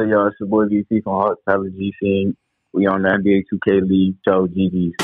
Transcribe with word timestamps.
Hey, 0.00 0.10
y'all, 0.10 0.28
it's 0.28 0.36
your 0.38 0.48
boy 0.48 0.66
VC 0.66 1.02
from 1.02 1.14
Hawks 1.14 1.42
Talon 1.48 1.72
GC. 1.72 2.36
We 2.72 2.86
on 2.86 3.02
the 3.02 3.08
NBA 3.08 3.46
2K 3.52 3.82
League 3.82 4.14
show, 4.24 4.46
GG's. 4.46 4.94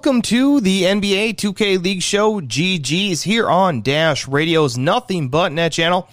Welcome 0.00 0.22
to 0.22 0.60
the 0.62 0.84
NBA 0.84 1.34
2K 1.34 1.84
League 1.84 2.00
Show 2.00 2.40
GG's 2.40 3.20
here 3.20 3.50
on 3.50 3.82
Dash 3.82 4.26
Radio's 4.26 4.78
Nothing 4.78 5.28
But 5.28 5.52
Net 5.52 5.72
channel. 5.72 6.08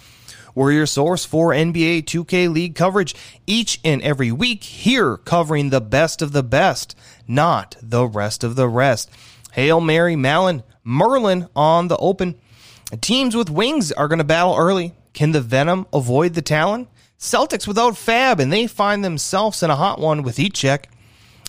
We're 0.54 0.72
your 0.72 0.84
source 0.84 1.24
for 1.24 1.52
NBA 1.52 2.04
2K 2.04 2.52
League 2.52 2.74
coverage 2.74 3.14
each 3.46 3.80
and 3.82 4.02
every 4.02 4.30
week, 4.30 4.62
here 4.62 5.16
covering 5.16 5.70
the 5.70 5.80
best 5.80 6.20
of 6.20 6.32
the 6.32 6.42
best, 6.42 6.98
not 7.26 7.78
the 7.80 8.04
rest 8.06 8.44
of 8.44 8.56
the 8.56 8.68
rest. 8.68 9.10
Hail 9.52 9.80
Mary, 9.80 10.16
Malin, 10.16 10.64
Merlin 10.84 11.48
on 11.56 11.88
the 11.88 11.96
open. 11.96 12.34
Teams 13.00 13.34
with 13.34 13.48
wings 13.48 13.90
are 13.90 14.06
going 14.06 14.18
to 14.18 14.22
battle 14.24 14.54
early. 14.54 14.92
Can 15.14 15.32
the 15.32 15.40
Venom 15.40 15.86
avoid 15.94 16.34
the 16.34 16.42
Talon? 16.42 16.88
Celtics 17.18 17.66
without 17.66 17.96
Fab, 17.96 18.38
and 18.38 18.52
they 18.52 18.66
find 18.66 19.02
themselves 19.02 19.62
in 19.62 19.70
a 19.70 19.76
hot 19.76 19.98
one 19.98 20.22
with 20.22 20.36
Heat 20.36 20.52
check. 20.52 20.90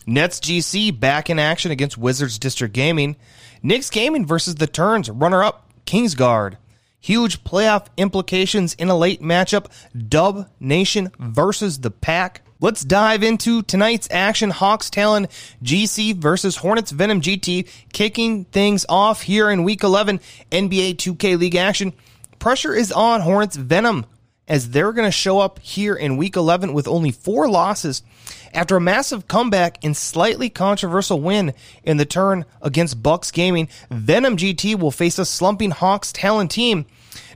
Nets 0.09 0.39
GC 0.39 0.99
back 0.99 1.29
in 1.29 1.37
action 1.37 1.69
against 1.69 1.97
Wizards 1.97 2.39
District 2.39 2.73
Gaming. 2.73 3.15
Knicks 3.61 3.91
Gaming 3.91 4.25
versus 4.25 4.55
the 4.55 4.65
Turns, 4.65 5.07
runner 5.07 5.43
up 5.43 5.69
Kingsguard. 5.85 6.57
Huge 6.99 7.43
playoff 7.43 7.87
implications 7.95 8.73
in 8.73 8.89
a 8.89 8.97
late 8.97 9.21
matchup. 9.21 9.67
Dub 10.09 10.49
Nation 10.59 11.11
versus 11.19 11.79
the 11.79 11.91
Pack. 11.91 12.41
Let's 12.59 12.83
dive 12.83 13.21
into 13.21 13.61
tonight's 13.61 14.09
action. 14.11 14.49
Hawks 14.49 14.89
Talon 14.89 15.27
GC 15.63 16.15
versus 16.15 16.57
Hornets 16.57 16.91
Venom 16.91 17.21
GT, 17.21 17.69
kicking 17.93 18.45
things 18.45 18.87
off 18.89 19.21
here 19.21 19.49
in 19.49 19.63
Week 19.63 19.83
11 19.83 20.19
NBA 20.51 20.95
2K 20.95 21.37
League 21.37 21.55
action. 21.55 21.93
Pressure 22.39 22.73
is 22.73 22.91
on 22.91 23.21
Hornets 23.21 23.55
Venom 23.55 24.07
as 24.49 24.71
they're 24.71 24.91
going 24.91 25.07
to 25.07 25.11
show 25.11 25.39
up 25.39 25.59
here 25.59 25.95
in 25.95 26.17
Week 26.17 26.35
11 26.35 26.73
with 26.73 26.87
only 26.87 27.11
four 27.11 27.47
losses 27.47 28.01
after 28.53 28.75
a 28.75 28.81
massive 28.81 29.27
comeback 29.27 29.77
and 29.83 29.95
slightly 29.95 30.49
controversial 30.49 31.21
win 31.21 31.53
in 31.83 31.97
the 31.97 32.05
turn 32.05 32.45
against 32.61 33.01
Bucks 33.03 33.29
Gaming, 33.29 33.69
Venom 33.91 34.37
GT 34.37 34.77
will 34.77 34.91
face 34.91 35.19
a 35.19 35.25
slumping 35.25 35.71
Hawks 35.71 36.11
Talon 36.11 36.47
team. 36.47 36.87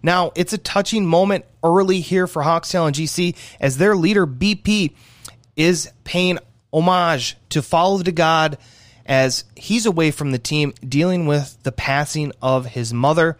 Now, 0.01 0.31
it's 0.35 0.53
a 0.53 0.57
touching 0.57 1.05
moment 1.05 1.45
early 1.63 2.01
here 2.01 2.27
for 2.27 2.41
Hawks 2.41 2.71
Talon 2.71 2.93
GC 2.93 3.35
as 3.59 3.77
their 3.77 3.95
leader 3.95 4.25
BP 4.25 4.95
is 5.55 5.91
paying 6.03 6.39
homage 6.73 7.37
to 7.49 7.61
Follow 7.61 7.99
the 7.99 8.11
God 8.11 8.57
as 9.05 9.43
he's 9.55 9.85
away 9.85 10.11
from 10.11 10.31
the 10.31 10.39
team 10.39 10.73
dealing 10.87 11.27
with 11.27 11.57
the 11.63 11.71
passing 11.71 12.31
of 12.41 12.65
his 12.65 12.93
mother 12.93 13.37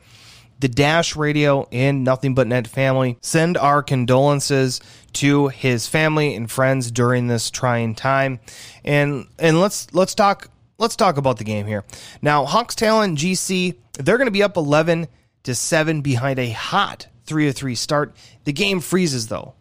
the 0.63 0.69
Dash 0.69 1.18
Radio 1.18 1.68
and 1.74 2.06
Nothing 2.06 2.35
But 2.35 2.47
Net 2.47 2.69
family 2.69 3.18
send 3.19 3.57
our 3.57 3.84
condolences 3.84 4.79
to 5.12 5.50
his 5.50 5.90
family 5.90 6.35
and 6.35 6.50
friends 6.50 6.90
during 6.90 7.28
this 7.28 7.51
trying 7.51 7.96
time. 7.96 8.40
And 8.85 9.28
and 9.38 9.59
let's 9.59 9.94
let's 9.94 10.16
talk 10.16 10.50
let's 10.78 10.96
talk 10.96 11.18
about 11.18 11.35
the 11.35 11.44
game 11.44 11.68
here. 11.68 11.84
Now, 12.22 12.46
Hawks 12.46 12.75
Talon 12.75 13.18
GC, 13.18 13.75
they're 14.00 14.18
going 14.18 14.28
to 14.28 14.31
be 14.31 14.41
up 14.41 14.56
11 14.56 15.09
to 15.44 15.53
7 15.53 16.01
behind 16.01 16.40
a 16.40 16.51
hot 16.51 17.07
3 17.25 17.51
3 17.51 17.75
start. 17.75 18.16
The 18.45 18.53
game 18.53 18.80
freezes 18.80 19.28
though. 19.28 19.56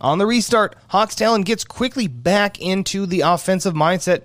On 0.00 0.18
the 0.18 0.26
restart, 0.26 0.74
Hawks 0.88 1.14
Talon 1.14 1.42
gets 1.42 1.62
quickly 1.62 2.08
back 2.08 2.60
into 2.60 3.06
the 3.06 3.20
offensive 3.20 3.74
mindset, 3.74 4.24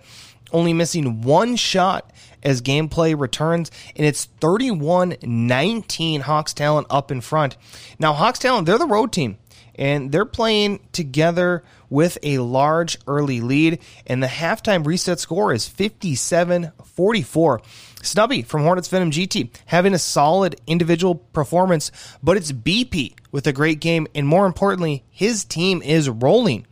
only 0.51 0.73
missing 0.73 1.21
one 1.21 1.57
shot 1.57 2.11
as 2.44 2.62
gameplay 2.62 3.20
returns, 3.20 3.72
and 3.96 4.06
it's 4.06 4.26
31 4.26 5.16
19 5.22 6.22
Hawks 6.22 6.54
Talon 6.54 6.86
up 6.90 7.12
in 7.12 7.22
front. 7.22 7.58
Now, 8.00 8.14
Hawks 8.14 8.40
Talon, 8.40 8.66
they're 8.66 8.78
the 8.78 8.86
road 8.86 9.12
team, 9.12 9.38
and 9.76 10.12
they're 10.12 10.26
playing 10.26 10.80
together 10.92 11.64
with 11.90 12.18
a 12.24 12.40
large 12.40 12.98
early 13.08 13.42
lead, 13.42 13.80
and 14.06 14.22
the 14.22 14.28
halftime 14.28 14.86
reset 14.86 15.20
score 15.20 15.54
is 15.54 15.68
57 15.68 16.72
44. 16.84 17.62
Snubby 18.02 18.42
from 18.42 18.64
Hornets 18.64 18.90
Venom 18.90 19.12
GT 19.12 19.50
having 19.66 19.94
a 19.94 20.00
solid 20.00 20.60
individual 20.68 21.16
performance, 21.16 21.92
but 22.22 22.36
it's 22.36 22.52
BP 22.52 23.14
with 23.31 23.48
a 23.48 23.54
great 23.54 23.80
game, 23.80 24.08
and 24.14 24.28
more 24.28 24.46
importantly, 24.46 25.04
his 25.10 25.46
team 25.46 25.81
is 25.81 26.10
rolling. 26.10 26.68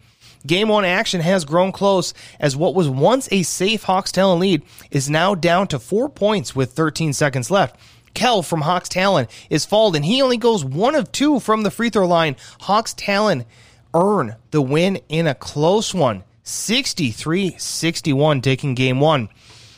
Game 0.46 0.70
one 0.70 0.86
action 0.86 1.22
has 1.22 1.46
grown 1.46 1.72
close 1.72 2.14
as 2.40 2.56
what 2.56 2.74
was 2.74 2.90
once 2.90 3.28
a 3.32 3.44
safe 3.44 3.84
Hawks 3.84 4.12
Talon 4.12 4.40
lead 4.40 4.64
is 4.90 5.10
now 5.10 5.36
down 5.36 5.68
to 5.68 5.80
four 5.80 6.10
points 6.10 6.56
with 6.56 6.72
13 6.72 7.14
seconds 7.14 7.52
left. 7.52 7.76
Kel 8.14 8.42
from 8.42 8.62
Hawks 8.62 8.90
Talon 8.90 9.28
is 9.50 9.66
fouled 9.66 9.96
and 9.96 10.04
he 10.04 10.22
only 10.22 10.38
goes 10.38 10.66
one 10.66 10.96
of 10.96 11.12
two 11.12 11.40
from 11.40 11.64
the 11.64 11.72
free 11.72 11.90
throw 11.90 12.08
line. 12.08 12.36
Hawks 12.62 12.94
Talon 12.94 13.46
earn 13.94 14.36
the 14.52 14.62
win 14.62 15.00
in 15.10 15.28
a 15.28 15.36
close 15.36 15.94
one. 15.94 16.24
63 16.44 17.56
61 17.58 18.42
taking 18.42 18.74
game 18.74 19.00
one. 19.00 19.30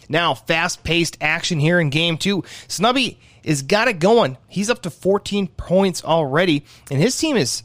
Now, 0.09 0.33
fast 0.33 0.83
paced 0.83 1.17
action 1.21 1.59
here 1.59 1.79
in 1.79 1.89
game 1.89 2.17
two. 2.17 2.43
Snubby 2.67 3.19
is 3.43 3.61
got 3.61 3.87
it 3.87 3.99
going. 3.99 4.37
He's 4.47 4.69
up 4.69 4.81
to 4.83 4.89
14 4.89 5.47
points 5.47 6.03
already, 6.03 6.65
and 6.89 7.01
his 7.01 7.17
team 7.17 7.35
is 7.35 7.63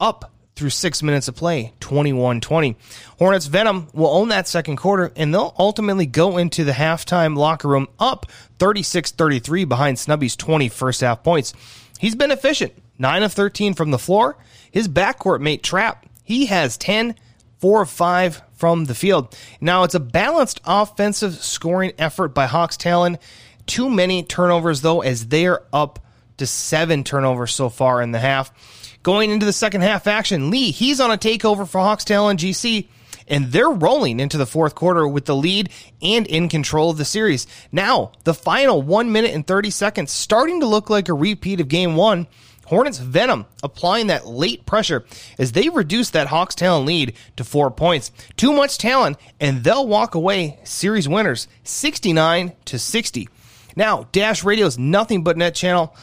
up 0.00 0.32
through 0.56 0.70
six 0.70 1.02
minutes 1.02 1.28
of 1.28 1.34
play, 1.34 1.72
21 1.80 2.40
20. 2.40 2.76
Hornets 3.18 3.46
Venom 3.46 3.88
will 3.92 4.08
own 4.08 4.28
that 4.28 4.46
second 4.46 4.76
quarter, 4.76 5.12
and 5.16 5.34
they'll 5.34 5.54
ultimately 5.58 6.06
go 6.06 6.38
into 6.38 6.64
the 6.64 6.72
halftime 6.72 7.36
locker 7.36 7.68
room 7.68 7.88
up 7.98 8.26
36 8.58 9.10
33 9.12 9.64
behind 9.64 9.98
Snubby's 9.98 10.36
20 10.36 10.68
first 10.68 11.00
half 11.00 11.22
points. 11.22 11.54
He's 11.98 12.14
been 12.14 12.30
efficient, 12.30 12.72
9 12.98 13.22
of 13.22 13.32
13 13.32 13.74
from 13.74 13.90
the 13.90 13.98
floor. 13.98 14.36
His 14.70 14.88
backcourt 14.88 15.40
mate 15.40 15.62
Trap, 15.62 16.06
he 16.22 16.46
has 16.46 16.76
10, 16.76 17.14
4 17.58 17.82
of 17.82 17.90
5 17.90 18.42
from 18.54 18.84
the 18.84 18.94
field. 18.94 19.36
Now, 19.60 19.84
it's 19.84 19.94
a 19.94 20.00
balanced 20.00 20.60
offensive 20.64 21.34
scoring 21.34 21.92
effort 21.98 22.28
by 22.28 22.46
Hawks 22.46 22.76
Talon. 22.76 23.18
Too 23.66 23.90
many 23.90 24.22
turnovers, 24.22 24.82
though, 24.82 25.00
as 25.00 25.26
they 25.28 25.46
are 25.46 25.62
up 25.72 25.98
to 26.36 26.46
seven 26.46 27.04
turnovers 27.04 27.54
so 27.54 27.68
far 27.68 28.02
in 28.02 28.12
the 28.12 28.18
half. 28.18 28.52
Going 29.04 29.30
into 29.30 29.44
the 29.44 29.52
second 29.52 29.82
half 29.82 30.06
action, 30.06 30.50
Lee, 30.50 30.70
he's 30.70 30.98
on 30.98 31.10
a 31.10 31.18
takeover 31.18 31.68
for 31.68 31.78
Hawks 31.78 32.10
and 32.10 32.38
GC, 32.38 32.88
and 33.28 33.52
they're 33.52 33.68
rolling 33.68 34.18
into 34.18 34.38
the 34.38 34.46
fourth 34.46 34.74
quarter 34.74 35.06
with 35.06 35.26
the 35.26 35.36
lead 35.36 35.68
and 36.00 36.26
in 36.26 36.48
control 36.48 36.88
of 36.88 36.96
the 36.96 37.04
series. 37.04 37.46
Now, 37.70 38.12
the 38.24 38.32
final 38.32 38.80
one 38.80 39.12
minute 39.12 39.34
and 39.34 39.46
30 39.46 39.68
seconds 39.68 40.10
starting 40.10 40.60
to 40.60 40.66
look 40.66 40.88
like 40.88 41.10
a 41.10 41.14
repeat 41.14 41.60
of 41.60 41.68
game 41.68 41.96
one. 41.96 42.26
Hornets 42.64 42.96
Venom 42.96 43.44
applying 43.62 44.06
that 44.06 44.26
late 44.26 44.64
pressure 44.64 45.04
as 45.38 45.52
they 45.52 45.68
reduce 45.68 46.08
that 46.10 46.28
Hawks 46.28 46.54
Talon 46.54 46.86
lead 46.86 47.12
to 47.36 47.44
four 47.44 47.70
points. 47.70 48.10
Too 48.38 48.54
much 48.54 48.78
talent, 48.78 49.18
and 49.38 49.62
they'll 49.62 49.86
walk 49.86 50.14
away 50.14 50.58
series 50.64 51.06
winners 51.06 51.46
69 51.62 52.54
to 52.64 52.78
60. 52.78 53.28
Now, 53.76 54.08
Dash 54.12 54.44
Radio's 54.44 54.78
Nothing 54.78 55.24
But 55.24 55.36
Net 55.36 55.54
channel 55.54 55.94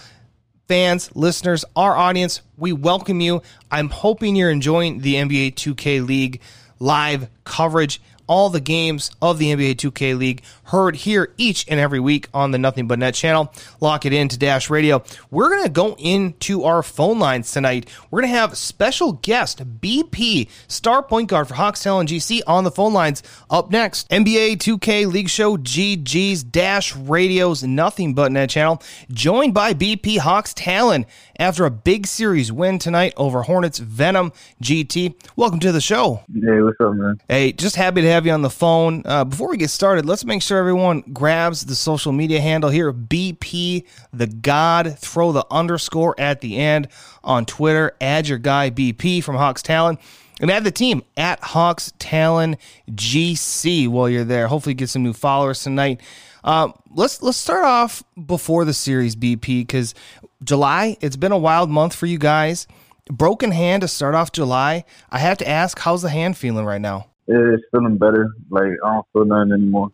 fans, 0.71 1.13
listeners, 1.13 1.65
our 1.75 1.97
audience, 1.97 2.41
we 2.55 2.71
welcome 2.71 3.19
you. 3.19 3.41
I'm 3.69 3.89
hoping 3.89 4.37
you're 4.37 4.49
enjoying 4.49 4.99
the 4.99 5.15
NBA 5.15 5.55
2K 5.55 6.07
League 6.07 6.39
live 6.79 7.29
coverage, 7.43 8.01
all 8.25 8.49
the 8.49 8.61
games 8.61 9.11
of 9.21 9.37
the 9.37 9.47
NBA 9.47 9.75
2K 9.75 10.17
League 10.17 10.43
heard 10.71 10.95
here 10.95 11.33
each 11.37 11.65
and 11.67 11.81
every 11.81 11.99
week 11.99 12.29
on 12.33 12.51
the 12.51 12.57
Nothing 12.57 12.87
But 12.87 12.97
Net 12.97 13.13
channel. 13.13 13.53
Lock 13.81 14.05
it 14.05 14.13
in 14.13 14.29
to 14.29 14.39
Dash 14.39 14.69
Radio. 14.69 15.03
We're 15.29 15.49
going 15.49 15.63
to 15.63 15.69
go 15.69 15.95
into 15.99 16.63
our 16.63 16.81
phone 16.81 17.19
lines 17.19 17.51
tonight. 17.51 17.89
We're 18.09 18.21
going 18.21 18.31
to 18.31 18.39
have 18.39 18.57
special 18.57 19.13
guest 19.13 19.61
BP, 19.81 20.49
star 20.69 21.03
point 21.03 21.29
guard 21.29 21.49
for 21.49 21.55
Hawks 21.55 21.83
Talon 21.83 22.07
GC 22.07 22.41
on 22.47 22.63
the 22.63 22.71
phone 22.71 22.93
lines. 22.93 23.21
Up 23.49 23.69
next, 23.69 24.09
NBA 24.09 24.57
2K 24.59 25.11
League 25.11 25.29
Show 25.29 25.57
GG's 25.57 26.41
Dash 26.41 26.95
Radio's 26.95 27.63
Nothing 27.63 28.13
But 28.13 28.31
Net 28.31 28.49
channel, 28.49 28.81
joined 29.11 29.53
by 29.53 29.73
BP 29.73 30.19
Hawks 30.19 30.53
Talon 30.53 31.05
after 31.37 31.65
a 31.65 31.71
big 31.71 32.07
series 32.07 32.49
win 32.49 32.79
tonight 32.79 33.13
over 33.17 33.41
Hornets 33.41 33.79
Venom 33.79 34.31
GT. 34.63 35.15
Welcome 35.35 35.59
to 35.59 35.73
the 35.73 35.81
show. 35.81 36.21
Hey, 36.33 36.61
what's 36.61 36.79
up, 36.79 36.93
man? 36.93 37.19
Hey, 37.27 37.51
just 37.51 37.75
happy 37.75 38.01
to 38.01 38.09
have 38.09 38.25
you 38.25 38.31
on 38.31 38.41
the 38.41 38.49
phone. 38.49 39.01
Uh, 39.03 39.25
before 39.25 39.49
we 39.49 39.57
get 39.57 39.69
started, 39.69 40.05
let's 40.05 40.23
make 40.23 40.41
sure 40.41 40.60
everyone 40.61 41.01
grabs 41.11 41.65
the 41.65 41.75
social 41.75 42.11
media 42.11 42.39
handle 42.39 42.69
here 42.69 42.93
BP 42.93 43.83
the 44.13 44.27
God. 44.27 44.97
Throw 44.99 45.31
the 45.31 45.45
underscore 45.49 46.13
at 46.19 46.41
the 46.41 46.57
end 46.57 46.87
on 47.23 47.45
Twitter. 47.45 47.97
Add 47.99 48.27
your 48.27 48.37
guy 48.37 48.69
BP 48.69 49.23
from 49.23 49.35
Hawks 49.35 49.63
Talon. 49.63 49.97
And 50.39 50.51
add 50.51 50.63
the 50.63 50.71
team 50.71 51.03
at 51.17 51.39
Hawks 51.43 51.93
Talon 51.97 52.57
GC 52.91 53.87
while 53.87 54.07
you're 54.07 54.23
there. 54.23 54.47
Hopefully, 54.47 54.75
get 54.75 54.89
some 54.89 55.03
new 55.03 55.13
followers 55.13 55.63
tonight. 55.63 56.01
Um, 56.43 56.73
let's 56.93 57.21
let's 57.21 57.37
start 57.37 57.65
off 57.65 58.03
before 58.25 58.63
the 58.63 58.73
series 58.73 59.15
BP 59.15 59.61
because 59.61 59.95
July 60.43 60.97
it's 61.01 61.15
been 61.15 61.31
a 61.31 61.37
wild 61.37 61.69
month 61.69 61.95
for 61.95 62.05
you 62.05 62.17
guys. 62.17 62.67
Broken 63.11 63.51
hand 63.51 63.81
to 63.81 63.87
start 63.87 64.13
off 64.13 64.31
July. 64.31 64.85
I 65.09 65.17
have 65.17 65.37
to 65.39 65.47
ask, 65.47 65.79
how's 65.79 66.03
the 66.03 66.09
hand 66.09 66.37
feeling 66.37 66.65
right 66.65 66.81
now? 66.81 67.07
It's 67.27 67.63
feeling 67.71 67.97
better. 67.97 68.33
Like 68.49 68.71
I 68.85 68.93
don't 68.93 69.05
feel 69.13 69.25
nothing 69.25 69.53
anymore. 69.53 69.91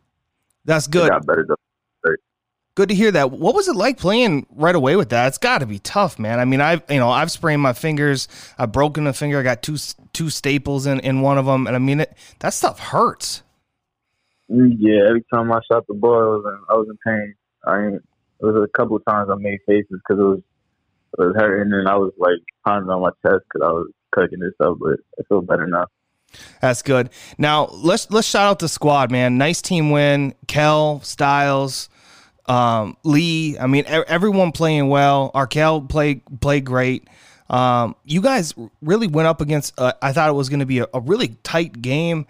That's 0.68 0.86
good. 0.86 1.10
got 1.10 1.26
better 1.26 1.46
though. 1.48 1.56
Good 2.76 2.90
to 2.90 2.96
hear 2.96 3.12
that. 3.12 3.32
What 3.32 3.56
was 3.56 3.68
it 3.68 3.76
like 3.76 3.98
playing 3.98 4.46
right 4.52 4.76
away 4.76 4.96
with 4.96 5.10
that? 5.10 5.30
It's 5.30 5.40
got 5.40 5.62
to 5.62 5.66
be 5.66 5.80
tough, 5.80 6.20
man. 6.20 6.40
I 6.40 6.46
mean, 6.46 6.62
I've 6.62 6.84
you 6.92 7.00
know 7.00 7.10
I've 7.10 7.32
sprained 7.32 7.60
my 7.60 7.74
fingers. 7.74 8.28
I've 8.56 8.72
broken 8.72 9.08
a 9.08 9.14
finger. 9.14 9.40
I 9.40 9.42
got 9.42 9.64
two 9.64 9.78
two 10.14 10.30
staples 10.30 10.86
in 10.86 11.00
in 11.00 11.22
one 11.22 11.40
of 11.40 11.48
them, 11.48 11.66
and 11.66 11.76
I 11.76 11.80
mean 11.80 12.02
it. 12.02 12.16
That 12.38 12.54
stuff 12.54 12.78
hurts. 12.78 13.42
Yeah, 14.48 15.08
every 15.10 15.26
time 15.34 15.52
I 15.52 15.60
shot 15.72 15.88
the 15.88 15.96
ball, 15.96 16.14
I 16.14 16.26
was 16.26 16.44
in, 16.46 16.60
I 16.70 16.74
was 16.76 16.88
in 16.88 16.98
pain. 17.04 17.36
I 17.66 17.84
ain't, 17.84 17.96
it 17.96 18.46
was 18.46 18.56
a 18.56 18.78
couple 18.78 18.98
of 18.98 19.06
times 19.06 19.30
I 19.32 19.36
made 19.38 19.58
faces 19.66 19.88
because 19.90 20.20
it 20.20 20.24
was 20.24 20.40
it 21.18 21.26
was 21.26 21.36
hurting, 21.36 21.74
and 21.74 21.88
I 21.88 21.96
was 21.96 22.14
like 22.20 22.44
pounding 22.64 22.92
on 22.92 23.02
my 23.02 23.10
chest 23.26 23.44
because 23.52 23.68
I 23.68 23.72
was 23.72 23.88
cooking 24.12 24.40
this 24.40 24.54
up. 24.60 24.78
But 24.80 25.00
I 25.20 25.24
feel 25.28 25.42
better 25.42 25.66
now. 25.66 25.88
That's 26.62 26.82
good. 26.82 27.10
Now 27.38 27.68
let's 27.72 28.10
let's 28.12 28.28
shout 28.28 28.48
out 28.48 28.60
the 28.60 28.70
squad, 28.70 29.12
man. 29.12 29.38
Nice 29.38 29.62
team 29.62 29.90
win. 29.92 30.36
Kel, 30.48 31.02
Styles, 31.02 31.90
um, 32.46 32.98
Lee. 33.04 33.58
I 33.58 33.68
mean, 33.68 33.86
everyone 33.88 34.52
playing 34.52 34.90
well. 34.90 35.32
Arkel 35.34 35.88
played 35.88 36.22
played 36.42 36.66
great. 36.66 37.08
Um, 37.50 37.96
you 38.04 38.22
guys 38.22 38.54
really 38.82 39.08
went 39.08 39.28
up 39.28 39.42
against. 39.42 39.80
Uh, 39.80 39.94
I 40.02 40.12
thought 40.14 40.30
it 40.30 40.34
was 40.34 40.50
going 40.50 40.60
to 40.60 40.66
be 40.66 40.80
a, 40.80 40.88
a 40.94 41.00
really 41.00 41.38
tight 41.44 41.82
game, 41.82 42.28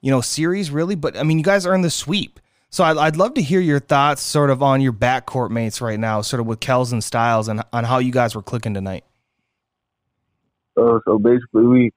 you 0.00 0.10
know, 0.10 0.20
series 0.20 0.70
really. 0.70 0.94
But 0.94 1.16
I 1.16 1.22
mean, 1.22 1.38
you 1.38 1.44
guys 1.44 1.66
earned 1.66 1.84
the 1.84 1.90
sweep. 1.90 2.38
So 2.70 2.84
I'd, 2.84 2.98
I'd 2.98 3.16
love 3.16 3.32
to 3.34 3.42
hear 3.42 3.60
your 3.60 3.80
thoughts, 3.80 4.20
sort 4.20 4.50
of, 4.50 4.62
on 4.62 4.82
your 4.82 4.92
backcourt 4.92 5.48
mates 5.50 5.80
right 5.80 5.98
now, 5.98 6.20
sort 6.20 6.40
of 6.40 6.46
with 6.46 6.60
Kels 6.60 6.92
and 6.92 7.02
Styles, 7.02 7.48
and 7.48 7.62
on 7.72 7.84
how 7.84 7.98
you 7.98 8.12
guys 8.12 8.34
were 8.34 8.42
clicking 8.42 8.74
tonight. 8.74 9.04
So 10.76 11.00
so 11.06 11.18
basically, 11.18 11.64
we 11.64 11.92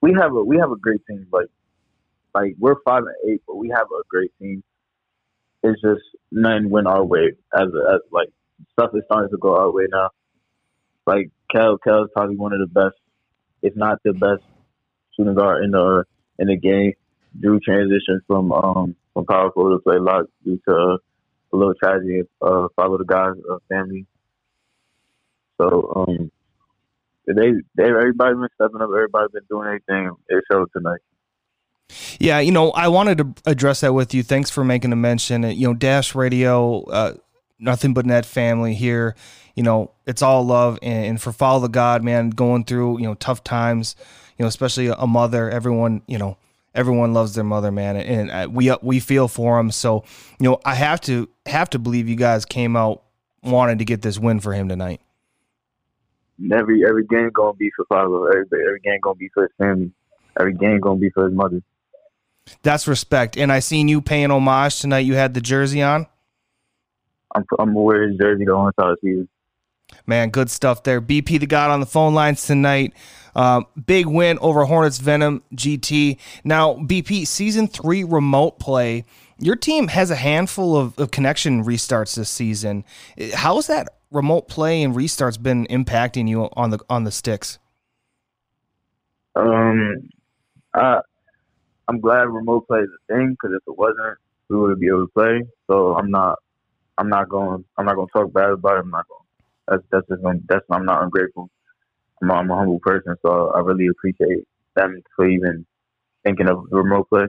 we 0.00 0.12
have 0.18 0.32
a 0.34 0.42
we 0.44 0.58
have 0.58 0.70
a 0.70 0.76
great 0.76 1.00
team. 1.08 1.26
Like 1.32 1.48
like 2.34 2.54
we're 2.58 2.80
five 2.84 3.04
and 3.04 3.32
eight, 3.32 3.42
but 3.46 3.56
we 3.56 3.68
have 3.70 3.86
a 3.86 4.02
great 4.08 4.32
team. 4.38 4.62
It's 5.62 5.80
just 5.80 6.02
nothing 6.30 6.70
went 6.70 6.86
our 6.86 7.04
way 7.04 7.32
as 7.52 7.68
as 7.92 8.00
like 8.12 8.28
stuff 8.72 8.90
is 8.94 9.02
starting 9.06 9.30
to 9.30 9.38
go 9.38 9.56
our 9.56 9.70
way 9.70 9.86
now. 9.90 10.10
Like 11.06 11.30
Kel 11.50 11.78
Kel 11.78 12.04
is 12.04 12.10
probably 12.14 12.36
one 12.36 12.52
of 12.52 12.60
the 12.60 12.66
best, 12.66 12.96
if 13.62 13.74
not 13.76 13.98
the 14.04 14.12
best, 14.12 14.42
shooting 15.16 15.34
guard 15.34 15.64
in 15.64 15.72
the 15.72 16.04
in 16.38 16.48
the 16.48 16.56
game. 16.56 16.92
Drew 17.38 17.60
transitioned 17.60 18.20
from 18.26 18.52
um 18.52 18.96
from 19.14 19.26
power 19.26 19.50
forward 19.52 19.76
to 19.76 19.82
play 19.82 19.98
lock 19.98 20.26
due 20.44 20.60
to 20.68 20.98
a 21.52 21.56
little 21.56 21.74
tragedy. 21.74 22.22
Uh, 22.40 22.68
follow 22.76 22.98
the 22.98 23.04
guy's 23.04 23.34
uh, 23.50 23.58
family. 23.68 24.06
So 25.58 26.06
um 26.08 26.30
they 27.36 27.52
they 27.76 27.88
everybody's 27.88 28.38
been 28.38 28.48
stepping 28.54 28.80
up. 28.80 28.88
Everybody's 28.88 29.32
been 29.32 29.44
doing 29.50 29.68
anything. 29.68 30.14
It 30.28 30.44
showed 30.50 30.70
tonight. 30.72 31.00
Yeah, 32.18 32.40
you 32.40 32.52
know, 32.52 32.70
I 32.72 32.88
wanted 32.88 33.18
to 33.18 33.34
address 33.46 33.80
that 33.80 33.94
with 33.94 34.12
you. 34.12 34.22
Thanks 34.22 34.50
for 34.50 34.64
making 34.64 34.92
a 34.92 34.96
mention. 34.96 35.42
You 35.42 35.68
know, 35.68 35.74
Dash 35.74 36.14
Radio, 36.14 36.82
uh, 36.84 37.14
nothing 37.58 37.94
but 37.94 38.06
net 38.06 38.26
family 38.26 38.74
here. 38.74 39.14
You 39.54 39.62
know, 39.62 39.92
it's 40.06 40.22
all 40.22 40.44
love 40.44 40.78
and, 40.82 41.06
and 41.06 41.22
for 41.22 41.32
follow 41.32 41.60
the 41.60 41.68
God, 41.68 42.04
man, 42.04 42.30
going 42.30 42.64
through 42.64 42.98
you 42.98 43.04
know 43.04 43.14
tough 43.14 43.42
times. 43.44 43.96
You 44.36 44.44
know, 44.44 44.48
especially 44.48 44.86
a 44.86 45.06
mother. 45.06 45.50
Everyone, 45.50 46.02
you 46.06 46.18
know, 46.18 46.36
everyone 46.74 47.12
loves 47.12 47.34
their 47.34 47.44
mother, 47.44 47.72
man, 47.72 47.96
and 47.96 48.30
uh, 48.30 48.48
we 48.50 48.72
we 48.82 49.00
feel 49.00 49.28
for 49.28 49.56
them. 49.56 49.70
So, 49.70 50.04
you 50.38 50.48
know, 50.48 50.60
I 50.64 50.74
have 50.74 51.00
to 51.02 51.28
have 51.46 51.70
to 51.70 51.78
believe 51.78 52.08
you 52.08 52.16
guys 52.16 52.44
came 52.44 52.76
out 52.76 53.02
wanting 53.42 53.78
to 53.78 53.84
get 53.84 54.02
this 54.02 54.18
win 54.18 54.40
for 54.40 54.52
him 54.52 54.68
tonight. 54.68 55.00
Every 56.52 56.84
every 56.86 57.04
game 57.04 57.30
gonna 57.32 57.54
be 57.54 57.70
for 57.74 57.84
Follow. 57.86 58.26
Every 58.26 58.46
every 58.52 58.80
game 58.80 58.98
gonna 59.02 59.16
be 59.16 59.28
for 59.34 59.44
his 59.44 59.52
family. 59.58 59.90
Every 60.38 60.54
game 60.54 60.80
gonna 60.80 61.00
be 61.00 61.10
for 61.10 61.24
his 61.24 61.34
mother. 61.34 61.62
That's 62.62 62.86
respect. 62.86 63.36
And 63.36 63.52
I 63.52 63.58
seen 63.58 63.88
you 63.88 64.00
paying 64.00 64.30
homage 64.30 64.80
tonight. 64.80 65.00
You 65.00 65.14
had 65.14 65.34
the 65.34 65.40
jersey 65.40 65.82
on. 65.82 66.06
I'm 67.34 67.44
I'm 67.58 67.74
his 67.74 68.16
jersey 68.16 68.44
the 68.44 68.54
whole 68.54 68.68
entire 68.68 68.96
season. 69.02 69.28
Man, 70.06 70.30
good 70.30 70.50
stuff 70.50 70.82
there. 70.82 71.00
BP 71.00 71.40
the 71.40 71.46
God 71.46 71.70
on 71.70 71.80
the 71.80 71.86
phone 71.86 72.14
lines 72.14 72.44
tonight. 72.44 72.92
Um, 73.34 73.66
big 73.86 74.06
win 74.06 74.38
over 74.40 74.64
Hornets 74.64 74.98
Venom 74.98 75.42
GT. 75.54 76.18
Now, 76.44 76.74
BP, 76.74 77.26
season 77.26 77.68
three 77.68 78.04
remote 78.04 78.58
play. 78.58 79.04
Your 79.38 79.54
team 79.54 79.88
has 79.88 80.10
a 80.10 80.16
handful 80.16 80.76
of, 80.76 80.98
of 80.98 81.10
connection 81.10 81.64
restarts 81.64 82.16
this 82.16 82.28
season. 82.28 82.84
How 83.34 83.58
is 83.58 83.68
that 83.68 83.88
remote 84.10 84.48
play 84.48 84.82
and 84.82 84.94
restarts 84.94 85.40
been 85.40 85.66
impacting 85.66 86.28
you 86.28 86.48
on 86.54 86.70
the 86.70 86.78
on 86.88 87.04
the 87.04 87.10
sticks? 87.10 87.58
Um, 89.36 90.08
I 90.74 91.00
I'm 91.88 92.00
glad 92.00 92.28
remote 92.28 92.66
play 92.66 92.80
is 92.80 92.88
a 92.88 93.14
thing 93.14 93.30
because 93.30 93.56
if 93.56 93.62
it 93.66 93.78
wasn't, 93.78 94.18
we 94.48 94.56
wouldn't 94.56 94.80
be 94.80 94.88
able 94.88 95.06
to 95.06 95.12
play. 95.12 95.42
So 95.70 95.96
I'm 95.96 96.10
not 96.10 96.38
I'm 96.96 97.08
not 97.08 97.28
going 97.28 97.64
I'm 97.76 97.86
not 97.86 97.94
going 97.94 98.08
to 98.08 98.12
talk 98.12 98.32
bad 98.32 98.50
about 98.50 98.76
it. 98.76 98.80
I'm 98.80 98.90
not 98.90 99.06
going. 99.08 99.18
That's 99.68 99.82
that's 99.90 100.08
just. 100.08 100.46
That's 100.48 100.64
I'm 100.70 100.84
not 100.84 101.02
ungrateful. 101.02 101.50
I'm, 102.22 102.30
I'm 102.30 102.50
a 102.50 102.56
humble 102.56 102.80
person, 102.80 103.14
so 103.22 103.50
I 103.50 103.60
really 103.60 103.86
appreciate 103.86 104.44
them 104.74 105.02
for 105.14 105.28
even 105.28 105.66
thinking 106.24 106.48
of 106.48 106.64
remote 106.70 107.08
play. 107.08 107.26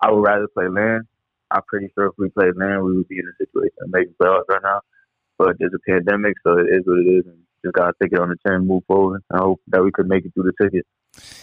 I 0.00 0.10
would 0.10 0.22
rather 0.22 0.48
play 0.48 0.68
land. 0.68 1.06
I'm 1.50 1.62
pretty 1.68 1.88
sure 1.94 2.06
if 2.06 2.14
we 2.18 2.28
played 2.28 2.56
land, 2.56 2.82
we 2.82 2.96
would 2.96 3.08
be 3.08 3.18
in 3.18 3.28
a 3.28 3.36
situation 3.38 3.76
of 3.82 3.90
making 3.90 4.14
playoffs 4.20 4.48
right 4.48 4.62
now. 4.62 4.80
But 5.38 5.56
there's 5.58 5.74
a 5.74 5.90
pandemic, 5.90 6.34
so 6.44 6.58
it 6.58 6.66
is 6.70 6.82
what 6.86 6.98
it 6.98 7.08
is, 7.08 7.26
and 7.26 7.38
just 7.64 7.74
gotta 7.74 7.92
take 8.02 8.12
it 8.12 8.18
on 8.18 8.30
the 8.30 8.36
chin, 8.46 8.66
move 8.66 8.84
forward, 8.86 9.22
I 9.32 9.38
hope 9.38 9.60
that 9.68 9.82
we 9.82 9.90
could 9.90 10.08
make 10.08 10.24
it 10.24 10.32
through 10.34 10.44
the 10.44 10.64
ticket. 10.64 10.86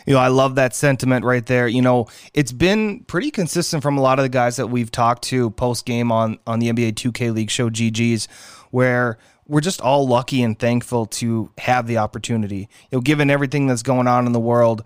You 0.05 0.13
know, 0.13 0.19
I 0.19 0.27
love 0.27 0.55
that 0.55 0.75
sentiment 0.75 1.25
right 1.25 1.45
there. 1.45 1.67
You 1.67 1.81
know, 1.81 2.07
it's 2.33 2.51
been 2.51 3.03
pretty 3.05 3.31
consistent 3.31 3.81
from 3.81 3.97
a 3.97 4.01
lot 4.01 4.19
of 4.19 4.23
the 4.23 4.29
guys 4.29 4.57
that 4.57 4.67
we've 4.67 4.91
talked 4.91 5.23
to 5.25 5.49
post 5.51 5.85
game 5.85 6.11
on 6.11 6.37
on 6.45 6.59
the 6.59 6.71
NBA 6.71 6.93
2K 6.93 7.33
League 7.33 7.49
show 7.49 7.69
GGs, 7.69 8.27
where 8.71 9.17
we're 9.47 9.61
just 9.61 9.81
all 9.81 10.07
lucky 10.07 10.41
and 10.43 10.57
thankful 10.57 11.05
to 11.05 11.51
have 11.57 11.87
the 11.87 11.97
opportunity. 11.97 12.69
You 12.91 12.97
know, 12.97 13.01
given 13.01 13.29
everything 13.29 13.67
that's 13.67 13.83
going 13.83 14.07
on 14.07 14.25
in 14.25 14.31
the 14.31 14.39
world, 14.39 14.83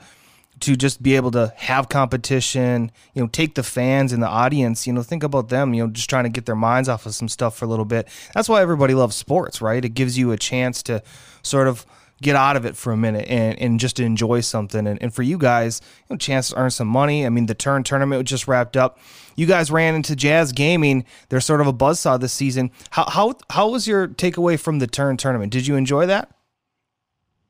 to 0.61 0.75
just 0.75 1.03
be 1.03 1.15
able 1.15 1.31
to 1.31 1.53
have 1.55 1.89
competition, 1.89 2.91
you 3.13 3.21
know, 3.21 3.27
take 3.27 3.55
the 3.55 3.63
fans 3.63 4.11
and 4.13 4.23
the 4.23 4.27
audience, 4.27 4.87
you 4.87 4.93
know, 4.93 5.03
think 5.03 5.23
about 5.23 5.49
them, 5.49 5.73
you 5.73 5.83
know, 5.83 5.89
just 5.89 6.09
trying 6.09 6.23
to 6.23 6.29
get 6.29 6.45
their 6.45 6.55
minds 6.55 6.89
off 6.89 7.05
of 7.05 7.13
some 7.13 7.27
stuff 7.27 7.55
for 7.57 7.65
a 7.65 7.67
little 7.67 7.85
bit. 7.85 8.07
That's 8.33 8.49
why 8.49 8.61
everybody 8.61 8.93
loves 8.93 9.15
sports, 9.15 9.61
right? 9.61 9.83
It 9.83 9.89
gives 9.89 10.17
you 10.17 10.31
a 10.31 10.37
chance 10.37 10.81
to 10.83 11.03
sort 11.43 11.67
of 11.67 11.85
get 12.21 12.35
out 12.35 12.55
of 12.55 12.65
it 12.65 12.75
for 12.75 12.91
a 12.91 12.97
minute 12.97 13.27
and, 13.27 13.59
and 13.59 13.79
just 13.79 13.99
enjoy 13.99 14.41
something. 14.41 14.87
And, 14.87 15.01
and 15.01 15.13
for 15.13 15.21
you 15.21 15.37
guys, 15.37 15.81
you 16.09 16.15
know, 16.15 16.17
chance 16.17 16.49
to 16.49 16.57
earn 16.57 16.71
some 16.71 16.87
money. 16.87 17.25
I 17.25 17.29
mean, 17.29 17.45
the 17.45 17.53
turn 17.53 17.83
tournament 17.83 18.27
just 18.27 18.47
wrapped 18.47 18.75
up. 18.75 18.97
You 19.35 19.45
guys 19.45 19.69
ran 19.69 19.93
into 19.93 20.15
Jazz 20.15 20.51
Gaming. 20.51 21.05
They're 21.29 21.41
sort 21.41 21.61
of 21.61 21.67
a 21.67 21.73
buzzsaw 21.73 22.19
this 22.19 22.33
season. 22.33 22.71
How, 22.89 23.05
how, 23.07 23.35
how 23.51 23.69
was 23.69 23.87
your 23.87 24.07
takeaway 24.07 24.59
from 24.59 24.79
the 24.79 24.87
turn 24.87 25.17
tournament? 25.17 25.51
Did 25.51 25.67
you 25.67 25.75
enjoy 25.75 26.07
that? 26.07 26.31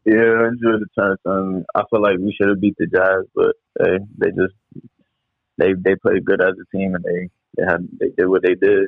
Yeah, 0.07 0.15
I 0.15 0.47
enjoyed 0.47 0.79
the 0.79 0.87
turn. 0.97 1.65
I 1.75 1.83
feel 1.89 2.01
like 2.01 2.17
we 2.17 2.33
should 2.33 2.47
have 2.47 2.61
beat 2.61 2.75
the 2.77 2.87
Jazz, 2.87 3.25
but 3.35 3.57
hey, 3.77 3.99
they 4.17 4.29
just 4.29 4.55
they 5.57 5.73
they 5.73 5.95
played 5.95 6.23
good 6.23 6.41
as 6.41 6.53
a 6.53 6.77
team 6.77 6.95
and 6.95 7.03
they 7.03 7.29
they 7.57 7.63
had 7.69 7.85
they 7.99 8.09
did 8.17 8.27
what 8.27 8.41
they 8.41 8.55
did. 8.55 8.87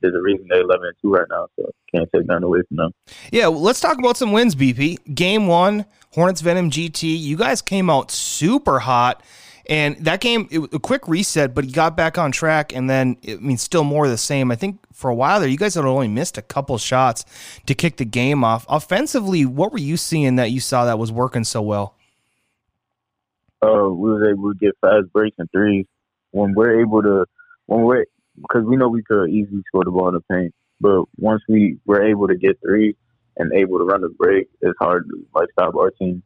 There's 0.00 0.14
a 0.14 0.22
reason 0.22 0.46
they're 0.48 0.62
11 0.62 0.86
and 0.86 0.96
two 1.02 1.12
right 1.12 1.26
now, 1.28 1.46
so 1.56 1.70
can't 1.94 2.08
take 2.12 2.26
nothing 2.26 2.44
away 2.44 2.62
from 2.66 2.78
them. 2.78 2.92
Yeah, 3.30 3.48
well, 3.48 3.60
let's 3.60 3.80
talk 3.80 3.98
about 3.98 4.16
some 4.16 4.32
wins, 4.32 4.56
BP. 4.56 5.14
Game 5.14 5.46
one, 5.46 5.84
Hornets 6.14 6.40
Venom 6.40 6.70
GT. 6.70 7.16
You 7.20 7.36
guys 7.36 7.60
came 7.60 7.90
out 7.90 8.10
super 8.10 8.78
hot 8.80 9.22
And 9.66 9.96
that 10.04 10.20
game, 10.20 10.46
it, 10.50 10.58
a 10.74 10.78
quick 10.78 11.08
reset, 11.08 11.54
but 11.54 11.64
he 11.64 11.70
got 11.70 11.96
back 11.96 12.18
on 12.18 12.32
track, 12.32 12.74
and 12.74 12.88
then 12.88 13.16
I 13.26 13.36
mean, 13.36 13.56
still 13.56 13.84
more 13.84 14.04
of 14.04 14.10
the 14.10 14.18
same. 14.18 14.50
I 14.50 14.56
think 14.56 14.78
for 14.92 15.10
a 15.10 15.14
while 15.14 15.40
there, 15.40 15.48
you 15.48 15.56
guys 15.56 15.74
had 15.74 15.84
only 15.84 16.08
missed 16.08 16.36
a 16.36 16.42
couple 16.42 16.76
shots 16.76 17.24
to 17.66 17.74
kick 17.74 17.96
the 17.96 18.04
game 18.04 18.44
off. 18.44 18.66
Offensively, 18.68 19.46
what 19.46 19.72
were 19.72 19.78
you 19.78 19.96
seeing 19.96 20.36
that 20.36 20.50
you 20.50 20.60
saw 20.60 20.84
that 20.84 20.98
was 20.98 21.10
working 21.10 21.44
so 21.44 21.62
well? 21.62 21.96
Uh, 23.62 23.88
we 23.88 24.12
was 24.12 24.22
able 24.30 24.52
to 24.52 24.58
get 24.58 24.76
fast 24.82 25.10
breaks 25.12 25.36
and 25.38 25.50
threes 25.50 25.86
when 26.32 26.52
we're 26.54 26.82
able 26.82 27.00
to 27.00 27.24
when 27.66 27.82
we're 27.82 28.04
because 28.36 28.64
we 28.64 28.76
know 28.76 28.88
we 28.88 29.02
could 29.02 29.30
easily 29.30 29.62
score 29.68 29.84
the 29.84 29.90
ball 29.90 30.08
in 30.08 30.14
the 30.14 30.20
paint, 30.30 30.54
but 30.80 31.04
once 31.16 31.42
we 31.48 31.78
were 31.86 32.04
able 32.04 32.28
to 32.28 32.36
get 32.36 32.58
three 32.60 32.96
and 33.36 33.52
able 33.54 33.78
to 33.78 33.84
run 33.84 34.02
the 34.02 34.08
break, 34.10 34.48
it's 34.60 34.76
hard 34.78 35.08
to 35.08 35.26
like 35.34 35.48
stop 35.52 35.74
our 35.74 35.90
team. 35.90 36.22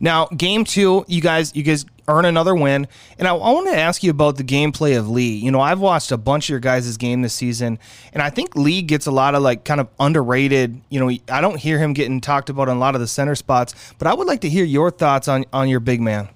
Now, 0.00 0.26
game 0.26 0.64
two, 0.64 1.04
you 1.08 1.20
guys, 1.20 1.54
you 1.54 1.62
guys 1.62 1.84
earn 2.08 2.24
another 2.24 2.54
win, 2.54 2.86
and 3.18 3.26
I, 3.26 3.34
I 3.34 3.52
want 3.52 3.68
to 3.68 3.76
ask 3.76 4.02
you 4.02 4.10
about 4.10 4.36
the 4.36 4.44
gameplay 4.44 4.98
of 4.98 5.08
Lee. 5.08 5.36
You 5.36 5.50
know, 5.50 5.60
I've 5.60 5.80
watched 5.80 6.12
a 6.12 6.16
bunch 6.16 6.46
of 6.46 6.50
your 6.50 6.60
guys' 6.60 6.96
game 6.96 7.22
this 7.22 7.34
season, 7.34 7.78
and 8.12 8.22
I 8.22 8.30
think 8.30 8.56
Lee 8.56 8.82
gets 8.82 9.06
a 9.06 9.10
lot 9.10 9.34
of 9.34 9.42
like 9.42 9.64
kind 9.64 9.80
of 9.80 9.88
underrated. 9.98 10.80
You 10.90 11.00
know, 11.00 11.16
I 11.30 11.40
don't 11.40 11.58
hear 11.58 11.78
him 11.78 11.92
getting 11.92 12.20
talked 12.20 12.50
about 12.50 12.68
on 12.68 12.76
a 12.76 12.80
lot 12.80 12.94
of 12.94 13.00
the 13.00 13.08
center 13.08 13.34
spots, 13.34 13.74
but 13.98 14.06
I 14.06 14.14
would 14.14 14.26
like 14.26 14.40
to 14.42 14.48
hear 14.48 14.64
your 14.64 14.90
thoughts 14.90 15.28
on 15.28 15.44
on 15.52 15.68
your 15.68 15.80
big 15.80 16.00
man. 16.00 16.28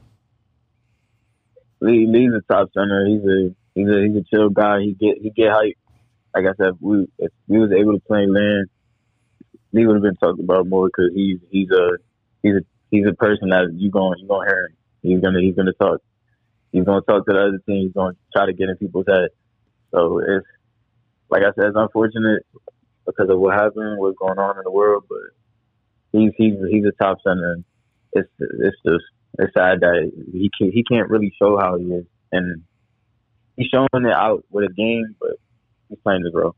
Lee, 1.80 2.06
Lee's 2.08 2.32
a 2.32 2.52
top 2.52 2.70
center. 2.74 3.06
He's 3.06 3.22
a 3.22 3.54
he's 3.74 3.88
a 3.88 4.06
he's 4.06 4.16
a 4.16 4.24
chill 4.34 4.50
guy. 4.50 4.80
He 4.80 4.92
get 4.94 5.18
he 5.20 5.30
get 5.30 5.52
hype. 5.52 5.78
Like 6.34 6.44
I 6.46 6.54
said, 6.62 6.74
we 6.80 7.06
if 7.18 7.30
we 7.46 7.58
was 7.58 7.72
able 7.72 7.92
to 7.94 8.00
play 8.00 8.26
land, 8.26 8.68
Lee 9.72 9.86
would 9.86 9.96
have 9.96 10.02
been 10.02 10.16
talked 10.16 10.40
about 10.40 10.66
more 10.66 10.88
because 10.88 11.10
he's 11.14 11.38
he's 11.50 11.70
a 11.70 11.98
he's 12.42 12.54
a 12.56 12.60
he's 12.90 13.06
a 13.06 13.14
person 13.14 13.50
that 13.50 13.72
you 13.74 13.90
going 13.90 14.18
you 14.18 14.28
gonna 14.28 14.48
hear 14.48 14.66
him. 14.66 14.76
He's 15.02 15.20
gonna 15.20 15.40
he's 15.40 15.54
gonna 15.54 15.72
talk. 15.74 16.00
He's 16.72 16.84
gonna 16.84 17.02
talk 17.02 17.26
to 17.26 17.32
the 17.32 17.38
other 17.38 17.62
team. 17.66 17.86
He's 17.86 17.92
gonna 17.92 18.16
try 18.34 18.46
to 18.46 18.52
get 18.52 18.68
in 18.68 18.76
people's 18.76 19.06
head. 19.08 19.28
So 19.90 20.18
it's 20.18 20.46
like 21.30 21.42
I 21.42 21.52
said, 21.54 21.66
it's 21.66 21.76
unfortunate 21.76 22.44
because 23.06 23.30
of 23.30 23.38
what 23.38 23.54
happened, 23.54 23.98
what's 23.98 24.18
going 24.18 24.38
on 24.38 24.58
in 24.58 24.64
the 24.64 24.70
world. 24.70 25.04
But 25.08 25.18
he's 26.12 26.32
he's 26.36 26.54
he's 26.70 26.84
a 26.84 26.92
top 27.02 27.18
center. 27.26 27.58
It's 28.12 28.28
it's 28.40 28.76
just 28.86 29.04
it's 29.38 29.54
sad 29.54 29.80
that 29.80 30.10
he 30.32 30.50
can't 30.58 30.72
he 30.72 30.84
can't 30.84 31.10
really 31.10 31.32
show 31.40 31.58
how 31.58 31.78
he 31.78 31.84
is, 31.84 32.06
and 32.32 32.62
he's 33.56 33.68
showing 33.68 33.88
it 33.92 34.12
out 34.12 34.44
with 34.50 34.70
a 34.70 34.72
game, 34.72 35.16
but 35.20 35.36
he's 35.88 35.98
playing 36.02 36.24
his 36.24 36.34
role. 36.34 36.56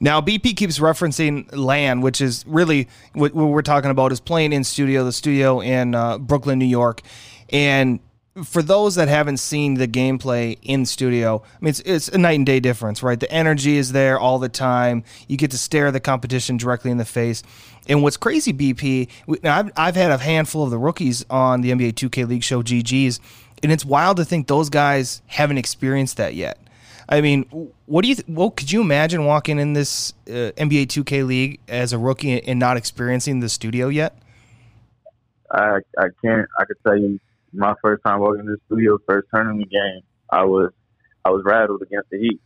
Now, 0.00 0.22
BP 0.22 0.56
keeps 0.56 0.78
referencing 0.78 1.46
LAN, 1.52 2.00
which 2.00 2.22
is 2.22 2.44
really 2.46 2.88
what, 3.12 3.34
we're 3.34 3.60
talking 3.60 3.90
about 3.90 4.12
is 4.12 4.20
playing 4.20 4.54
in 4.54 4.64
studio, 4.64 5.04
the 5.04 5.12
studio 5.12 5.60
in 5.60 5.94
uh, 5.94 6.16
Brooklyn, 6.16 6.58
New 6.58 6.64
York. 6.64 7.02
And 7.50 8.00
for 8.44 8.62
those 8.62 8.94
that 8.94 9.08
haven't 9.08 9.36
seen 9.36 9.74
the 9.74 9.86
gameplay 9.86 10.58
in 10.62 10.86
studio, 10.86 11.42
I 11.44 11.58
mean, 11.60 11.70
it's, 11.70 11.80
it's 11.80 12.08
a 12.08 12.16
night 12.16 12.38
and 12.38 12.46
day 12.46 12.60
difference, 12.60 13.02
right? 13.02 13.20
The 13.20 13.30
energy 13.30 13.76
is 13.76 13.92
there 13.92 14.18
all 14.18 14.38
the 14.38 14.48
time. 14.48 15.04
You 15.28 15.36
get 15.36 15.50
to 15.50 15.58
stare 15.58 15.92
the 15.92 16.00
competition 16.00 16.56
directly 16.56 16.90
in 16.90 16.96
the 16.96 17.04
face. 17.04 17.42
And 17.86 18.02
what's 18.02 18.16
crazy, 18.16 18.54
BP, 18.54 19.08
I've, 19.44 19.70
I've 19.76 19.96
had 19.96 20.12
a 20.12 20.18
handful 20.18 20.62
of 20.62 20.70
the 20.70 20.78
rookies 20.78 21.26
on 21.28 21.60
the 21.60 21.72
NBA 21.72 21.92
2K 21.94 22.26
League 22.26 22.44
show, 22.44 22.62
GG's, 22.62 23.20
and 23.62 23.70
it's 23.70 23.84
wild 23.84 24.16
to 24.16 24.24
think 24.24 24.46
those 24.46 24.70
guys 24.70 25.20
haven't 25.26 25.58
experienced 25.58 26.16
that 26.16 26.34
yet. 26.34 26.58
I 27.10 27.20
mean, 27.20 27.72
what 27.86 28.02
do 28.02 28.08
you? 28.08 28.14
Th- 28.14 28.28
well, 28.28 28.50
could 28.50 28.70
you 28.70 28.80
imagine 28.80 29.24
walking 29.24 29.58
in 29.58 29.72
this 29.72 30.14
uh, 30.28 30.54
NBA 30.56 30.86
2K 30.86 31.26
league 31.26 31.60
as 31.66 31.92
a 31.92 31.98
rookie 31.98 32.40
and 32.40 32.60
not 32.60 32.76
experiencing 32.76 33.40
the 33.40 33.48
studio 33.48 33.88
yet? 33.88 34.16
I 35.50 35.78
I 35.98 36.06
can't. 36.24 36.48
I 36.56 36.64
could 36.66 36.76
tell 36.86 36.96
you, 36.96 37.18
my 37.52 37.74
first 37.82 38.04
time 38.04 38.20
walking 38.20 38.40
in 38.40 38.46
the 38.46 38.58
studio, 38.66 38.98
first 39.08 39.26
tournament 39.34 39.68
game, 39.70 40.02
I 40.30 40.44
was 40.44 40.70
I 41.24 41.30
was 41.30 41.42
rattled 41.44 41.82
against 41.82 42.10
the 42.10 42.18
Heat 42.18 42.40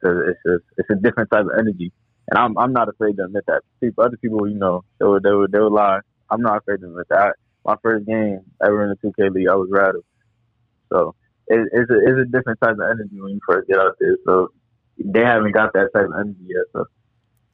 because 0.00 0.18
it's 0.28 0.40
just 0.44 0.64
it's 0.76 0.90
a 0.90 0.96
different 0.96 1.30
type 1.30 1.44
of 1.44 1.52
energy, 1.56 1.92
and 2.28 2.38
I'm 2.38 2.58
I'm 2.58 2.72
not 2.72 2.88
afraid 2.88 3.16
to 3.18 3.24
admit 3.24 3.44
that. 3.46 3.62
People, 3.80 4.02
other 4.02 4.16
people, 4.16 4.48
you 4.48 4.58
know, 4.58 4.82
they 4.98 5.06
would 5.06 5.22
they 5.22 5.30
would 5.30 5.52
they 5.52 5.60
would 5.60 5.72
lie. 5.72 6.00
I'm 6.28 6.42
not 6.42 6.58
afraid 6.58 6.80
to 6.80 6.86
admit 6.86 7.06
that. 7.10 7.36
My 7.64 7.76
first 7.82 8.04
game 8.06 8.40
ever 8.64 8.82
in 8.82 8.96
the 9.00 9.08
2K 9.08 9.32
league, 9.32 9.48
I 9.48 9.54
was 9.54 9.68
rattled. 9.70 10.04
So 10.88 11.14
it, 11.48 11.68
it's 11.72 11.90
a 11.90 11.98
it's 11.98 12.20
a 12.20 12.24
different 12.24 12.60
type 12.60 12.74
of 12.74 12.80
energy 12.80 13.20
when 13.20 13.32
you 13.32 13.40
first 13.46 13.68
get 13.68 13.78
out 13.78 13.96
there. 14.00 14.16
So 14.24 14.52
they 14.98 15.24
haven't 15.24 15.52
got 15.52 15.72
that 15.74 15.90
type 15.94 16.06
of 16.06 16.12
energy 16.18 16.46
yet. 16.46 16.64
So 16.72 16.86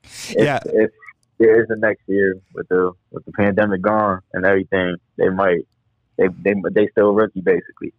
if, 0.03 0.45
yeah, 0.45 0.61
if 0.65 0.91
there 1.39 1.63
is 1.63 1.69
a 1.71 1.77
next 1.77 2.03
year 2.07 2.37
with 2.55 2.69
the 2.69 2.93
with 3.11 3.25
the 3.25 3.33
pandemic 3.33 3.83
gone 3.83 4.21
and 4.33 4.45
everything, 4.45 4.97
they 5.17 5.29
might 5.29 5.67
they 6.17 6.29
they 6.43 6.55
they 6.73 6.89
still 6.89 7.13
rookie 7.13 7.41
basically. 7.41 7.93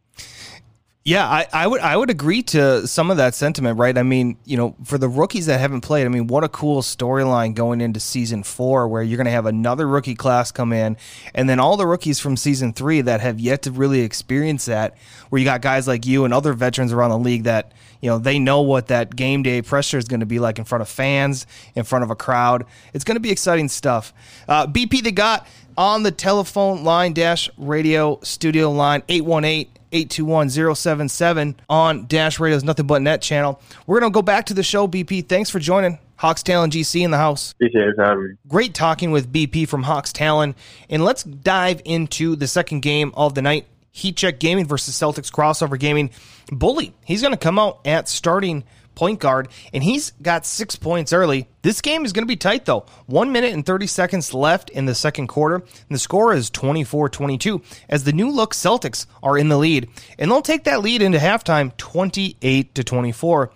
Yeah, 1.07 1.29
I, 1.29 1.45
I 1.53 1.67
would 1.67 1.81
I 1.81 1.95
would 1.95 2.09
agree 2.09 2.41
to 2.41 2.87
some 2.87 3.11
of 3.11 3.17
that 3.17 3.35
sentiment, 3.35 3.77
right? 3.77 3.95
I 3.95 4.01
mean, 4.01 4.37
you 4.43 4.57
know, 4.57 4.75
for 4.83 4.97
the 4.97 5.07
rookies 5.07 5.45
that 5.45 5.59
haven't 5.59 5.81
played, 5.81 6.07
I 6.07 6.09
mean, 6.09 6.25
what 6.25 6.43
a 6.43 6.49
cool 6.49 6.81
storyline 6.81 7.53
going 7.53 7.79
into 7.79 7.99
season 7.99 8.41
four, 8.41 8.87
where 8.87 9.03
you're 9.03 9.17
going 9.17 9.25
to 9.25 9.31
have 9.31 9.45
another 9.45 9.87
rookie 9.87 10.15
class 10.15 10.51
come 10.51 10.73
in, 10.73 10.97
and 11.35 11.47
then 11.47 11.59
all 11.59 11.77
the 11.77 11.85
rookies 11.85 12.19
from 12.19 12.35
season 12.35 12.73
three 12.73 13.01
that 13.01 13.21
have 13.21 13.39
yet 13.39 13.61
to 13.61 13.71
really 13.71 13.99
experience 14.01 14.65
that, 14.65 14.97
where 15.29 15.37
you 15.37 15.45
got 15.45 15.61
guys 15.61 15.87
like 15.87 16.07
you 16.07 16.25
and 16.25 16.33
other 16.33 16.53
veterans 16.53 16.91
around 16.91 17.11
the 17.11 17.19
league 17.19 17.43
that 17.43 17.71
you 18.01 18.09
know 18.09 18.17
they 18.17 18.39
know 18.39 18.63
what 18.63 18.87
that 18.87 19.15
game 19.15 19.43
day 19.43 19.61
pressure 19.61 19.99
is 19.99 20.05
going 20.05 20.21
to 20.21 20.25
be 20.25 20.39
like 20.39 20.57
in 20.57 20.65
front 20.65 20.81
of 20.81 20.89
fans, 20.89 21.45
in 21.75 21.83
front 21.83 22.03
of 22.03 22.09
a 22.09 22.15
crowd. 22.15 22.65
It's 22.95 23.03
going 23.03 23.15
to 23.15 23.21
be 23.21 23.29
exciting 23.29 23.69
stuff. 23.69 24.11
Uh, 24.47 24.65
BP, 24.65 25.03
they 25.03 25.11
got 25.11 25.45
on 25.77 26.03
the 26.03 26.11
telephone 26.11 26.83
line 26.83 27.13
dash 27.13 27.49
radio 27.57 28.19
studio 28.23 28.71
line 28.71 29.03
818 29.09 29.71
821 29.91 31.49
on 31.69 32.05
Dash 32.07 32.39
Radio's 32.39 32.63
Nothing 32.65 32.85
But 32.85 33.01
Net 33.01 33.21
channel. 33.21 33.61
We're 33.87 34.01
going 34.01 34.11
to 34.11 34.13
go 34.13 34.21
back 34.21 34.47
to 34.47 34.53
the 34.53 34.63
show, 34.63 34.87
BP. 34.87 35.29
Thanks 35.29 35.49
for 35.49 35.59
joining. 35.59 35.99
Hawks 36.17 36.43
Talon 36.43 36.69
GC 36.69 37.01
in 37.01 37.11
the 37.11 37.17
house. 37.17 37.51
Appreciate 37.51 37.89
it, 37.89 37.95
having 37.97 38.37
Great 38.47 38.73
talking 38.73 39.11
with 39.11 39.31
BP 39.31 39.67
from 39.67 39.83
Hawks 39.83 40.11
Talon. 40.11 40.55
And 40.89 41.03
let's 41.03 41.23
dive 41.23 41.81
into 41.85 42.35
the 42.35 42.47
second 42.47 42.81
game 42.81 43.11
of 43.15 43.35
the 43.35 43.41
night. 43.41 43.67
Heat 43.91 44.17
Check 44.17 44.39
Gaming 44.39 44.65
versus 44.65 44.97
Celtics 44.97 45.31
Crossover 45.31 45.79
Gaming. 45.79 46.09
Bully, 46.51 46.93
he's 47.05 47.21
going 47.21 47.33
to 47.33 47.37
come 47.37 47.57
out 47.57 47.79
at 47.85 48.09
starting 48.09 48.65
point 48.95 49.19
guard, 49.19 49.49
and 49.73 49.83
he's 49.83 50.11
got 50.21 50.45
six 50.45 50.75
points 50.75 51.13
early. 51.13 51.47
This 51.61 51.81
game 51.81 52.05
is 52.05 52.13
going 52.13 52.23
to 52.23 52.27
be 52.27 52.35
tight, 52.35 52.65
though. 52.65 52.85
One 53.05 53.31
minute 53.31 53.53
and 53.53 53.65
30 53.65 53.87
seconds 53.87 54.33
left 54.33 54.69
in 54.69 54.85
the 54.85 54.95
second 54.95 55.27
quarter, 55.27 55.55
and 55.55 55.65
the 55.89 55.99
score 55.99 56.33
is 56.33 56.49
24 56.49 57.09
22 57.09 57.61
as 57.89 58.03
the 58.03 58.13
new 58.13 58.29
look 58.29 58.53
Celtics 58.53 59.05
are 59.21 59.37
in 59.37 59.49
the 59.49 59.57
lead, 59.57 59.89
and 60.17 60.31
they'll 60.31 60.41
take 60.41 60.63
that 60.65 60.81
lead 60.81 61.01
into 61.01 61.17
halftime 61.17 61.75
28 61.77 62.75
to 62.75 62.83
24. 62.83 63.51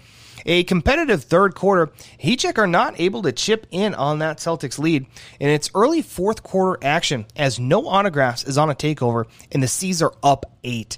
A 0.45 0.63
competitive 0.63 1.23
third 1.23 1.53
quarter, 1.53 1.91
Heatcheck 2.17 2.57
are 2.57 2.67
not 2.67 2.99
able 2.99 3.21
to 3.23 3.31
chip 3.31 3.67
in 3.71 3.93
on 3.93 4.19
that 4.19 4.37
Celtics 4.37 4.79
lead, 4.79 5.05
and 5.39 5.49
it's 5.49 5.69
early 5.75 6.01
fourth 6.01 6.43
quarter 6.43 6.83
action 6.83 7.25
as 7.35 7.59
no 7.59 7.87
autographs 7.87 8.43
is 8.43 8.57
on 8.57 8.69
a 8.69 8.75
takeover, 8.75 9.25
and 9.51 9.61
the 9.61 9.67
C's 9.67 10.01
are 10.01 10.13
up 10.23 10.57
eight. 10.63 10.97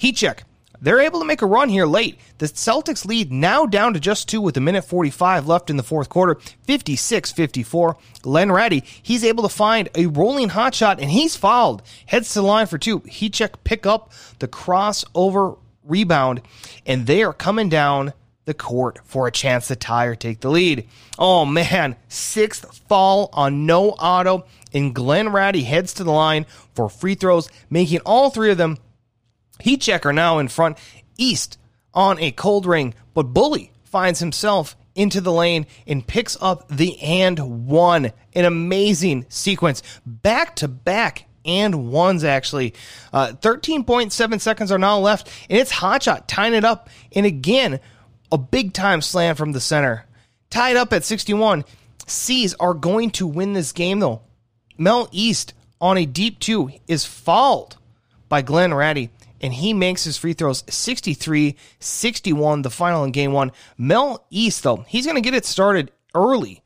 Heatcheck 0.00 0.40
they're 0.80 1.00
able 1.00 1.20
to 1.20 1.26
make 1.26 1.42
a 1.42 1.46
run 1.46 1.68
here 1.68 1.86
late. 1.86 2.18
The 2.38 2.46
Celtics 2.46 3.04
lead 3.04 3.32
now 3.32 3.66
down 3.66 3.94
to 3.94 4.00
just 4.00 4.28
two 4.28 4.40
with 4.40 4.56
a 4.56 4.60
minute 4.60 4.82
45 4.82 5.46
left 5.46 5.70
in 5.70 5.76
the 5.76 5.82
fourth 5.82 6.08
quarter, 6.08 6.36
56 6.62 7.32
54. 7.32 7.96
Glenn 8.22 8.52
Ratty, 8.52 8.84
he's 9.02 9.24
able 9.24 9.42
to 9.42 9.48
find 9.48 9.88
a 9.94 10.06
rolling 10.06 10.50
hot 10.50 10.74
shot 10.74 11.00
and 11.00 11.10
he's 11.10 11.36
fouled. 11.36 11.82
Heads 12.06 12.32
to 12.32 12.40
the 12.40 12.46
line 12.46 12.66
for 12.66 12.78
two. 12.78 13.00
He 13.06 13.30
check 13.30 13.64
pick 13.64 13.86
up 13.86 14.12
the 14.38 14.48
crossover 14.48 15.58
rebound, 15.88 16.42
and 16.86 17.06
they 17.06 17.22
are 17.22 17.32
coming 17.32 17.68
down 17.68 18.12
the 18.44 18.54
court 18.54 18.98
for 19.04 19.26
a 19.26 19.32
chance 19.32 19.68
to 19.68 19.76
tie 19.76 20.06
or 20.06 20.14
take 20.14 20.40
the 20.40 20.50
lead. 20.50 20.88
Oh 21.18 21.44
man, 21.44 21.96
sixth 22.08 22.80
fall 22.88 23.28
on 23.32 23.66
no 23.66 23.90
auto, 23.90 24.46
and 24.72 24.94
Glenn 24.94 25.30
Ratty 25.30 25.64
heads 25.64 25.92
to 25.94 26.04
the 26.04 26.12
line 26.12 26.46
for 26.74 26.88
free 26.88 27.14
throws, 27.14 27.50
making 27.68 28.00
all 28.00 28.30
three 28.30 28.50
of 28.50 28.58
them 28.58 28.78
Heat 29.60 29.80
checker 29.80 30.12
now 30.12 30.38
in 30.38 30.48
front, 30.48 30.78
East 31.16 31.58
on 31.94 32.18
a 32.18 32.30
cold 32.30 32.66
ring, 32.66 32.94
but 33.14 33.34
Bully 33.34 33.72
finds 33.84 34.20
himself 34.20 34.76
into 34.94 35.20
the 35.20 35.32
lane 35.32 35.66
and 35.86 36.06
picks 36.06 36.36
up 36.40 36.68
the 36.68 36.98
and 37.00 37.66
one. 37.66 38.12
An 38.34 38.44
amazing 38.44 39.26
sequence. 39.28 39.82
Back 40.04 40.56
to 40.56 40.68
back 40.68 41.26
and 41.44 41.90
ones, 41.90 42.24
actually. 42.24 42.74
Uh, 43.12 43.32
13.7 43.40 44.40
seconds 44.40 44.70
are 44.70 44.78
now 44.78 44.98
left, 44.98 45.30
and 45.48 45.58
it's 45.58 45.72
Hotshot 45.72 46.24
tying 46.26 46.54
it 46.54 46.64
up. 46.64 46.90
And 47.12 47.24
again, 47.26 47.80
a 48.30 48.38
big 48.38 48.74
time 48.74 49.00
slam 49.00 49.34
from 49.36 49.52
the 49.52 49.60
center. 49.60 50.04
Tied 50.50 50.76
up 50.76 50.92
at 50.92 51.04
61. 51.04 51.64
C's 52.06 52.54
are 52.54 52.74
going 52.74 53.10
to 53.12 53.26
win 53.26 53.52
this 53.52 53.72
game, 53.72 54.00
though. 54.00 54.22
Mel 54.76 55.08
East 55.12 55.54
on 55.80 55.96
a 55.96 56.06
deep 56.06 56.38
two 56.38 56.70
is 56.86 57.04
fouled 57.04 57.76
by 58.28 58.42
Glenn 58.42 58.74
Ratty 58.74 59.10
and 59.40 59.52
he 59.52 59.72
makes 59.74 60.04
his 60.04 60.16
free 60.16 60.32
throws 60.32 60.64
63 60.68 61.56
61, 61.80 62.62
the 62.62 62.70
final 62.70 63.04
in 63.04 63.12
game 63.12 63.32
one. 63.32 63.52
Mel 63.76 64.26
East, 64.30 64.62
though, 64.62 64.84
he's 64.88 65.06
going 65.06 65.16
to 65.16 65.20
get 65.20 65.34
it 65.34 65.46
started 65.46 65.92
early 66.14 66.62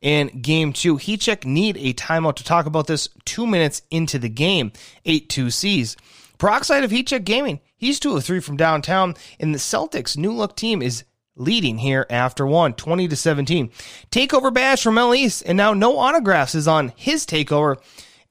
in 0.00 0.40
game 0.42 0.72
two. 0.72 0.96
Heatcheck 0.96 1.44
need 1.44 1.76
a 1.76 1.94
timeout 1.94 2.36
to 2.36 2.44
talk 2.44 2.66
about 2.66 2.86
this 2.86 3.08
two 3.24 3.46
minutes 3.46 3.82
into 3.90 4.18
the 4.18 4.28
game. 4.28 4.72
8 5.04 5.28
2 5.28 5.50
C's. 5.50 5.96
Peroxide 6.38 6.84
of 6.84 6.90
Heatcheck 6.90 7.24
Gaming. 7.24 7.60
He's 7.76 8.00
two 8.00 8.16
of 8.16 8.24
three 8.24 8.40
from 8.40 8.56
downtown, 8.56 9.14
and 9.38 9.54
the 9.54 9.58
Celtics' 9.58 10.16
new 10.16 10.32
look 10.32 10.56
team 10.56 10.82
is 10.82 11.04
leading 11.36 11.78
here 11.78 12.06
after 12.10 12.46
one, 12.46 12.74
20 12.74 13.08
to 13.08 13.16
17. 13.16 13.70
Takeover 14.10 14.52
bash 14.52 14.82
from 14.82 14.94
Mel 14.94 15.14
East, 15.14 15.42
and 15.46 15.56
now 15.56 15.72
no 15.72 15.98
autographs 15.98 16.54
is 16.54 16.68
on 16.68 16.92
his 16.96 17.24
takeover. 17.24 17.76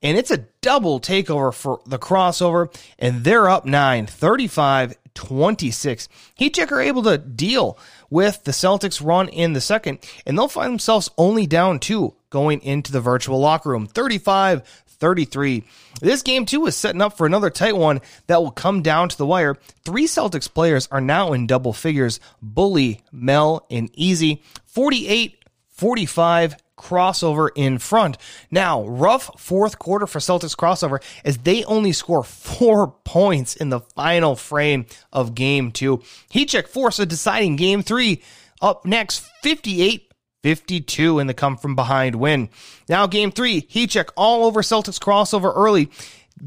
And 0.02 0.18
it's 0.18 0.32
a 0.32 0.46
double 0.62 1.00
takeover 1.00 1.54
for 1.54 1.80
the 1.86 2.00
crossover, 2.00 2.74
and 2.98 3.24
they're 3.24 3.50
up 3.50 3.66
nine, 3.66 4.08
35 4.08 4.96
26. 5.14 6.08
Heat 6.36 6.54
Check 6.56 6.72
are 6.72 6.82
able 6.82 7.04
to 7.04 7.18
deal 7.18 7.78
with 8.10 8.44
the 8.44 8.52
Celtics 8.52 9.06
run 9.06 9.30
in 9.30 9.54
the 9.54 9.62
second, 9.62 10.00
and 10.26 10.38
they'll 10.38 10.48
find 10.48 10.72
themselves 10.72 11.10
only 11.18 11.46
down 11.46 11.80
two 11.80 12.16
going 12.30 12.62
into 12.62 12.92
the 12.92 13.02
virtual 13.02 13.40
locker 13.40 13.70
room, 13.70 13.88
35 13.88 14.64
33. 15.02 15.64
This 16.00 16.22
game, 16.22 16.46
too, 16.46 16.68
is 16.68 16.78
setting 16.78 17.02
up 17.02 17.18
for 17.18 17.26
another 17.26 17.50
tight 17.50 17.76
one 17.76 18.02
that 18.28 18.42
will 18.42 18.52
come 18.52 18.84
down 18.84 19.10
to 19.10 19.18
the 19.18 19.26
wire. 19.26 19.58
Three 19.84 20.06
Celtics 20.06 20.52
players 20.52 20.88
are 20.92 21.02
now 21.02 21.34
in 21.34 21.48
double 21.48 21.74
figures 21.74 22.20
Bully, 22.42 23.02
Mel, 23.12 23.66
and 23.72 23.90
Easy. 23.96 24.44
48 24.68 25.44
45 25.70 26.56
crossover 26.82 27.50
in 27.56 27.78
front. 27.78 28.18
Now, 28.50 28.84
rough 28.86 29.30
fourth 29.40 29.80
quarter 29.80 30.08
for 30.08 30.20
Celtics 30.20 30.56
crossover 30.56 31.02
as 31.24 31.40
they 31.40 31.64
only 31.66 31.92
score 31.92 32.24
four 32.24 32.88
points 33.04 33.56
in 33.56 33.70
the 33.70 33.80
final 33.80 34.36
frame 34.36 34.86
of 35.14 35.36
game 35.36 35.72
two. 35.72 36.02
Heat 36.30 36.50
check 36.50 36.68
force 36.68 37.00
a 37.00 37.06
deciding 37.06 37.56
game 37.56 37.84
three. 37.84 38.22
Up 38.62 38.86
next, 38.86 39.26
58 39.42 40.08
52 40.44 41.20
in 41.20 41.28
the 41.28 41.36
come 41.36 41.56
from 41.56 41.76
behind 41.76 42.16
win. 42.16 42.50
Now, 42.90 43.06
game 43.06 43.32
three, 43.32 43.68
Heat 43.70 43.92
check 43.92 44.10
all 44.18 44.44
over 44.46 44.64
Celtics 44.64 45.00
crossover 45.00 45.54
early 45.56 45.92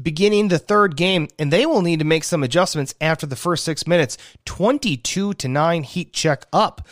beginning 0.01 0.47
the 0.47 0.59
third 0.59 0.95
game, 0.95 1.27
and 1.39 1.51
they 1.51 1.65
will 1.65 1.81
need 1.81 1.99
to 1.99 2.05
make 2.05 2.23
some 2.23 2.43
adjustments 2.43 2.93
after 2.99 3.25
the 3.25 3.35
first 3.35 3.63
six 3.63 3.87
minutes. 3.87 4.17
22 4.45 5.33
to 5.35 5.47
9 5.47 5.83
heat 5.83 6.13
check 6.13 6.45
up. 6.51 6.87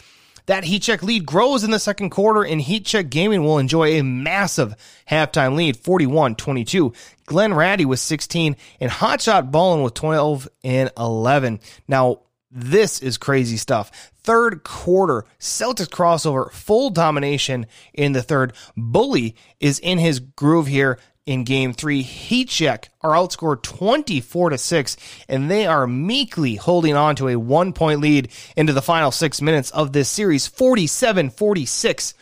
That 0.46 0.66
heat 0.66 0.84
check 0.84 1.02
lead 1.04 1.26
grows 1.26 1.64
in 1.64 1.72
the 1.72 1.80
second 1.80 2.10
quarter, 2.10 2.44
and 2.44 2.60
heat 2.60 2.86
check 2.86 3.10
gaming 3.10 3.44
will 3.44 3.60
enjoy 3.60 4.00
a 4.00 4.04
massive 4.04 4.76
halftime 5.10 5.56
lead 5.56 5.78
41 5.78 6.36
22. 6.36 6.94
Glenn 7.26 7.54
Ratty 7.54 7.86
with 7.86 8.00
16 8.00 8.56
and 8.80 8.92
Hotshot 8.92 9.52
Ballin 9.52 9.84
with 9.84 9.94
12 9.94 10.50
and 10.64 10.92
11. 10.98 11.62
Now, 11.88 12.20
this 12.52 13.02
is 13.02 13.18
crazy 13.18 13.58
stuff. 13.58 14.12
Third 14.24 14.64
quarter, 14.64 15.26
Celtics 15.40 15.90
crossover, 15.90 16.52
full 16.52 16.90
domination 16.92 17.66
in 17.94 18.12
the 18.12 18.22
third. 18.22 18.54
Bully 18.78 19.36
is 19.60 19.80
in 19.80 19.98
his 19.98 20.20
groove 20.20 20.68
here 20.68 21.00
in 21.26 21.44
game 21.44 21.74
three. 21.74 22.02
Heat 22.02 22.50
check 22.50 22.90
are 23.02 23.12
outscored 23.12 23.64
24 23.64 24.52
to 24.52 24.58
6, 24.58 24.98
and 25.28 25.50
they 25.50 25.66
are 25.66 25.88
meekly 25.88 26.56
holding 26.56 26.96
on 26.96 27.16
to 27.16 27.30
a 27.30 27.36
one 27.38 27.74
point 27.74 28.02
lead 28.02 28.30
into 28.58 28.74
the 28.74 28.82
final 28.82 29.12
six 29.12 29.42
minutes 29.42 29.72
of 29.72 29.94
this 29.94 30.10
series 30.10 30.48
47 30.48 31.30
46 31.30 32.14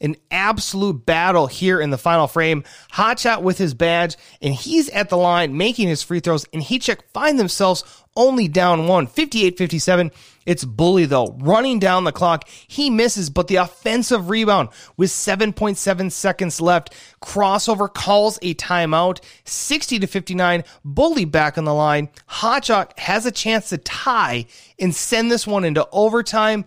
an 0.00 0.16
absolute 0.30 1.06
battle 1.06 1.46
here 1.46 1.80
in 1.80 1.90
the 1.90 1.98
final 1.98 2.26
frame. 2.26 2.64
Hotshot 2.92 3.42
with 3.42 3.58
his 3.58 3.74
badge, 3.74 4.16
and 4.42 4.54
he's 4.54 4.88
at 4.90 5.08
the 5.08 5.16
line 5.16 5.56
making 5.56 5.88
his 5.88 6.02
free 6.02 6.20
throws, 6.20 6.46
and 6.52 6.62
Heat 6.62 6.82
Check 6.82 7.10
find 7.12 7.38
themselves 7.38 7.82
only 8.14 8.48
down 8.48 8.86
one, 8.86 9.06
58 9.06 9.58
57. 9.58 10.10
It's 10.46 10.64
Bully, 10.64 11.04
though, 11.04 11.36
running 11.40 11.78
down 11.78 12.04
the 12.04 12.12
clock. 12.12 12.48
He 12.48 12.88
misses, 12.88 13.28
but 13.28 13.48
the 13.48 13.56
offensive 13.56 14.30
rebound 14.30 14.70
with 14.96 15.10
7.7 15.10 16.10
seconds 16.12 16.60
left. 16.60 16.94
Crossover 17.20 17.92
calls 17.92 18.38
a 18.40 18.54
timeout, 18.54 19.20
60 19.44 19.98
to 19.98 20.06
59. 20.06 20.64
Bully 20.84 21.24
back 21.24 21.58
on 21.58 21.64
the 21.64 21.74
line. 21.74 22.08
Hotshot 22.30 22.98
has 23.00 23.26
a 23.26 23.32
chance 23.32 23.68
to 23.70 23.78
tie 23.78 24.46
and 24.78 24.94
send 24.94 25.30
this 25.30 25.46
one 25.46 25.64
into 25.64 25.86
overtime 25.92 26.64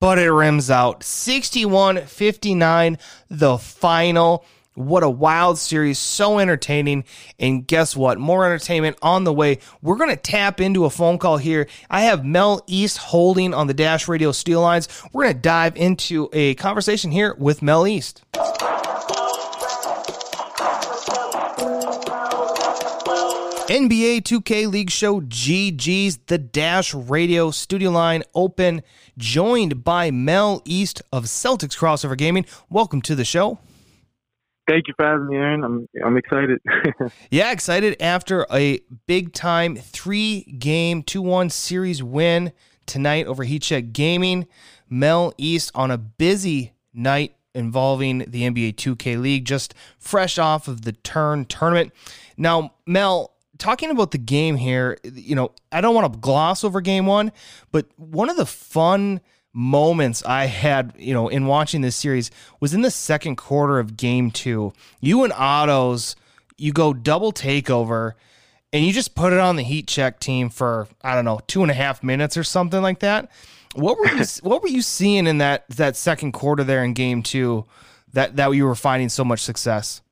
but 0.00 0.18
it 0.18 0.32
rims 0.32 0.70
out 0.70 1.04
61 1.04 2.06
59, 2.06 2.98
the 3.28 3.58
final. 3.58 4.44
What 4.74 5.02
a 5.02 5.10
wild 5.10 5.58
series. 5.58 5.98
So 5.98 6.38
entertaining. 6.38 7.04
And 7.40 7.66
guess 7.66 7.96
what? 7.96 8.18
More 8.18 8.46
entertainment 8.46 8.96
on 9.02 9.24
the 9.24 9.32
way. 9.32 9.58
We're 9.82 9.96
going 9.96 10.10
to 10.10 10.16
tap 10.16 10.60
into 10.60 10.84
a 10.84 10.90
phone 10.90 11.18
call 11.18 11.38
here. 11.38 11.66
I 11.90 12.02
have 12.02 12.24
Mel 12.24 12.62
East 12.68 12.98
holding 12.98 13.52
on 13.52 13.66
the 13.66 13.74
Dash 13.74 14.06
Radio 14.06 14.30
steel 14.30 14.60
lines. 14.60 14.88
We're 15.12 15.24
going 15.24 15.34
to 15.34 15.40
dive 15.40 15.76
into 15.76 16.28
a 16.32 16.54
conversation 16.54 17.10
here 17.10 17.34
with 17.36 17.62
Mel 17.62 17.86
East. 17.86 18.22
NBA 23.70 24.22
2K 24.22 24.68
League 24.68 24.90
Show 24.90 25.20
GG's 25.20 26.18
The 26.26 26.38
Dash 26.38 26.92
Radio 26.92 27.50
studio 27.50 27.90
line 27.90 28.24
open, 28.34 28.82
joined 29.16 29.84
by 29.84 30.10
Mel 30.10 30.62
East 30.64 31.02
of 31.12 31.26
Celtics 31.26 31.78
Crossover 31.78 32.16
Gaming. 32.16 32.46
Welcome 32.68 33.00
to 33.02 33.14
the 33.14 33.24
show. 33.24 33.58
Thank 34.70 34.86
you 34.86 34.94
for 34.96 35.04
having 35.04 35.26
me, 35.26 35.34
Aaron. 35.34 35.64
I'm 35.64 35.88
I'm 36.04 36.16
excited. 36.16 36.60
yeah, 37.32 37.50
excited 37.50 38.00
after 38.00 38.46
a 38.52 38.78
big 39.08 39.32
time 39.32 39.74
three 39.74 40.42
game 40.42 41.02
two 41.02 41.22
one 41.22 41.50
series 41.50 42.04
win 42.04 42.52
tonight 42.86 43.26
over 43.26 43.42
Heat 43.42 43.62
Check 43.62 43.92
Gaming. 43.92 44.46
Mel 44.88 45.34
East 45.36 45.72
on 45.74 45.90
a 45.90 45.98
busy 45.98 46.72
night 46.94 47.34
involving 47.52 48.18
the 48.18 48.42
NBA 48.42 48.76
2K 48.76 49.20
League, 49.20 49.44
just 49.44 49.74
fresh 49.98 50.38
off 50.38 50.68
of 50.68 50.82
the 50.82 50.92
turn 50.92 51.46
tournament. 51.46 51.92
Now, 52.36 52.74
Mel, 52.86 53.32
talking 53.58 53.90
about 53.90 54.12
the 54.12 54.18
game 54.18 54.54
here, 54.54 54.98
you 55.02 55.34
know, 55.34 55.50
I 55.72 55.80
don't 55.80 55.96
want 55.96 56.12
to 56.12 56.18
gloss 56.20 56.62
over 56.62 56.80
game 56.80 57.06
one, 57.06 57.32
but 57.72 57.86
one 57.96 58.30
of 58.30 58.36
the 58.36 58.46
fun 58.46 59.20
moments 59.52 60.22
I 60.24 60.44
had, 60.44 60.94
you 60.98 61.12
know, 61.12 61.28
in 61.28 61.46
watching 61.46 61.80
this 61.80 61.96
series 61.96 62.30
was 62.60 62.74
in 62.74 62.82
the 62.82 62.90
second 62.90 63.36
quarter 63.36 63.78
of 63.78 63.96
game 63.96 64.30
two. 64.30 64.72
You 65.00 65.24
and 65.24 65.32
Otto's, 65.32 66.16
you 66.56 66.72
go 66.72 66.92
double 66.92 67.32
takeover 67.32 68.12
and 68.72 68.84
you 68.84 68.92
just 68.92 69.14
put 69.14 69.32
it 69.32 69.38
on 69.40 69.56
the 69.56 69.62
heat 69.62 69.86
check 69.86 70.20
team 70.20 70.50
for, 70.50 70.86
I 71.02 71.14
don't 71.14 71.24
know, 71.24 71.40
two 71.46 71.62
and 71.62 71.70
a 71.70 71.74
half 71.74 72.02
minutes 72.02 72.36
or 72.36 72.44
something 72.44 72.82
like 72.82 73.00
that. 73.00 73.30
What 73.74 73.98
were 73.98 74.08
you 74.08 74.24
what 74.42 74.62
were 74.62 74.68
you 74.68 74.82
seeing 74.82 75.26
in 75.26 75.38
that 75.38 75.68
that 75.70 75.96
second 75.96 76.32
quarter 76.32 76.64
there 76.64 76.84
in 76.84 76.94
game 76.94 77.22
two 77.22 77.66
that 78.12 78.36
that 78.36 78.50
you 78.50 78.64
were 78.64 78.74
finding 78.74 79.08
so 79.08 79.24
much 79.24 79.40
success? 79.40 80.02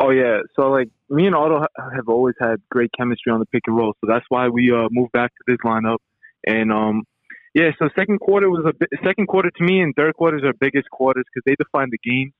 Oh 0.00 0.10
yeah, 0.10 0.40
so 0.56 0.70
like 0.70 0.88
me 1.08 1.26
and 1.26 1.34
Otto 1.34 1.66
have 1.78 2.08
always 2.08 2.34
had 2.40 2.56
great 2.70 2.90
chemistry 2.96 3.32
on 3.32 3.38
the 3.38 3.46
pick 3.46 3.62
and 3.66 3.76
roll, 3.76 3.94
so 4.00 4.06
that's 4.10 4.24
why 4.28 4.48
we 4.48 4.72
uh, 4.72 4.88
moved 4.90 5.12
back 5.12 5.30
to 5.30 5.44
this 5.46 5.58
lineup. 5.64 5.98
And 6.46 6.72
um, 6.72 7.04
yeah, 7.54 7.70
so 7.78 7.88
second 7.96 8.18
quarter 8.18 8.50
was 8.50 8.64
a 8.68 8.72
bit, 8.72 8.88
second 9.04 9.28
quarter 9.28 9.50
to 9.50 9.64
me, 9.64 9.80
and 9.80 9.94
third 9.94 10.14
quarters 10.14 10.42
are 10.44 10.52
biggest 10.52 10.90
quarters 10.90 11.24
because 11.32 11.44
they 11.46 11.54
define 11.54 11.88
the 11.90 11.98
game. 11.98 12.32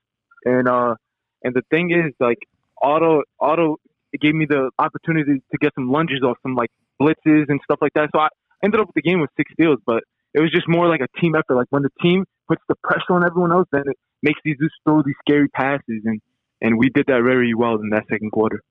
And 0.43 0.67
uh, 0.67 0.95
and 1.41 1.55
the 1.55 1.63
thing 1.71 1.91
is, 1.91 2.13
like 2.19 2.39
Auto 2.81 3.23
Otto 3.39 3.77
gave 4.19 4.35
me 4.35 4.45
the 4.45 4.71
opportunity 4.77 5.41
to 5.51 5.57
get 5.59 5.73
some 5.75 5.89
lunges 5.89 6.21
off 6.21 6.37
some 6.43 6.55
like 6.55 6.69
blitzes 7.01 7.45
and 7.47 7.59
stuff 7.63 7.79
like 7.81 7.93
that. 7.95 8.09
So 8.13 8.19
I 8.19 8.27
ended 8.63 8.81
up 8.81 8.87
with 8.87 8.95
the 8.95 9.01
game 9.01 9.21
with 9.21 9.29
six 9.37 9.51
steals, 9.53 9.79
but 9.85 10.03
it 10.33 10.41
was 10.41 10.51
just 10.51 10.67
more 10.67 10.87
like 10.87 11.01
a 11.01 11.19
team 11.19 11.35
effort. 11.35 11.55
Like 11.55 11.67
when 11.69 11.83
the 11.83 11.91
team 12.01 12.25
puts 12.47 12.61
the 12.67 12.75
pressure 12.83 13.13
on 13.13 13.25
everyone 13.25 13.53
else, 13.53 13.67
then 13.71 13.83
it 13.85 13.97
makes 14.21 14.39
these 14.43 14.57
just 14.61 14.75
throw 14.83 15.01
these 15.01 15.15
scary 15.25 15.47
passes 15.47 16.01
and 16.03 16.21
and 16.61 16.77
we 16.77 16.89
did 16.89 17.05
that 17.07 17.21
very 17.21 17.53
well 17.53 17.75
in 17.75 17.89
that 17.89 18.03
second 18.09 18.31
quarter. 18.31 18.61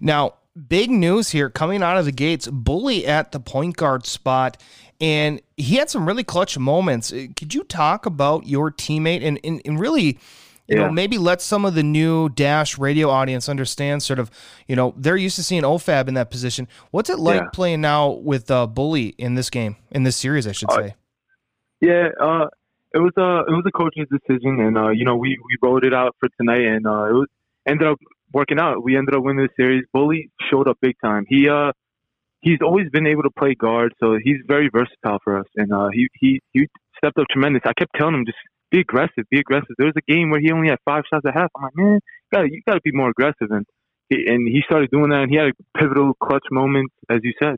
Now, 0.00 0.34
big 0.68 0.90
news 0.90 1.30
here 1.30 1.48
coming 1.48 1.82
out 1.82 1.96
of 1.96 2.04
the 2.04 2.12
gates 2.12 2.46
bully 2.48 3.06
at 3.06 3.32
the 3.32 3.40
point 3.40 3.76
guard 3.76 4.06
spot 4.06 4.60
and 5.00 5.40
he 5.56 5.76
had 5.76 5.88
some 5.88 6.06
really 6.06 6.24
clutch 6.24 6.58
moments 6.58 7.10
could 7.10 7.54
you 7.54 7.64
talk 7.64 8.06
about 8.06 8.46
your 8.46 8.70
teammate 8.70 9.24
and, 9.24 9.40
and, 9.44 9.62
and 9.64 9.80
really 9.80 10.18
you 10.68 10.76
yeah. 10.76 10.76
know 10.76 10.90
maybe 10.90 11.16
let 11.18 11.40
some 11.40 11.64
of 11.64 11.74
the 11.74 11.82
new 11.82 12.28
dash 12.30 12.78
radio 12.78 13.08
audience 13.08 13.48
understand 13.48 14.02
sort 14.02 14.18
of 14.18 14.30
you 14.68 14.76
know 14.76 14.92
they're 14.96 15.16
used 15.16 15.36
to 15.36 15.42
seeing 15.42 15.62
ofab 15.62 16.06
in 16.06 16.14
that 16.14 16.30
position 16.30 16.68
what's 16.90 17.08
it 17.08 17.18
like 17.18 17.40
yeah. 17.40 17.48
playing 17.52 17.80
now 17.80 18.10
with 18.10 18.50
uh, 18.50 18.66
bully 18.66 19.14
in 19.18 19.34
this 19.34 19.48
game 19.48 19.76
in 19.90 20.02
this 20.02 20.16
series 20.16 20.46
i 20.46 20.52
should 20.52 20.70
uh, 20.70 20.76
say 20.76 20.94
yeah 21.80 22.08
uh, 22.20 22.46
it 22.94 22.98
was 22.98 23.12
a 23.16 23.22
uh, 23.22 23.40
it 23.48 23.52
was 23.52 23.64
a 23.66 23.72
coach's 23.72 24.08
decision, 24.10 24.60
and 24.60 24.76
uh, 24.76 24.90
you 24.90 25.04
know 25.04 25.16
we 25.16 25.38
we 25.44 25.56
wrote 25.62 25.84
it 25.84 25.94
out 25.94 26.14
for 26.20 26.28
tonight, 26.38 26.64
and 26.64 26.86
uh, 26.86 27.04
it 27.04 27.12
was 27.12 27.28
ended 27.66 27.88
up 27.88 27.98
working 28.32 28.58
out. 28.58 28.82
We 28.82 28.96
ended 28.96 29.14
up 29.14 29.22
winning 29.22 29.46
the 29.46 29.62
series. 29.62 29.84
Bully 29.92 30.30
showed 30.50 30.68
up 30.68 30.78
big 30.80 30.96
time. 31.02 31.24
He 31.28 31.48
uh 31.48 31.72
he's 32.42 32.58
always 32.62 32.88
been 32.90 33.06
able 33.06 33.22
to 33.22 33.30
play 33.30 33.54
guard, 33.54 33.94
so 34.00 34.18
he's 34.22 34.38
very 34.46 34.68
versatile 34.72 35.18
for 35.24 35.38
us, 35.38 35.46
and 35.56 35.72
uh, 35.72 35.88
he 35.92 36.08
he 36.14 36.40
he 36.52 36.68
stepped 36.98 37.18
up 37.18 37.26
tremendous. 37.30 37.62
I 37.64 37.72
kept 37.72 37.92
telling 37.96 38.14
him 38.14 38.26
just 38.26 38.38
be 38.70 38.80
aggressive, 38.80 39.24
be 39.30 39.38
aggressive. 39.38 39.74
There 39.78 39.86
was 39.86 39.96
a 39.96 40.12
game 40.12 40.30
where 40.30 40.40
he 40.40 40.50
only 40.52 40.68
had 40.68 40.78
five 40.84 41.04
shots 41.10 41.24
a 41.24 41.32
half. 41.32 41.50
I'm 41.56 41.62
like, 41.62 41.76
man, 41.76 41.94
you 41.94 42.00
gotta 42.32 42.48
you 42.50 42.62
gotta 42.66 42.80
be 42.82 42.92
more 42.92 43.10
aggressive, 43.10 43.50
and 43.50 43.64
he, 44.08 44.24
and 44.26 44.46
he 44.46 44.62
started 44.64 44.90
doing 44.90 45.10
that, 45.10 45.22
and 45.22 45.30
he 45.30 45.36
had 45.36 45.48
a 45.48 45.78
pivotal 45.78 46.12
clutch 46.22 46.44
moment, 46.50 46.90
as 47.08 47.20
you 47.22 47.32
said. 47.42 47.56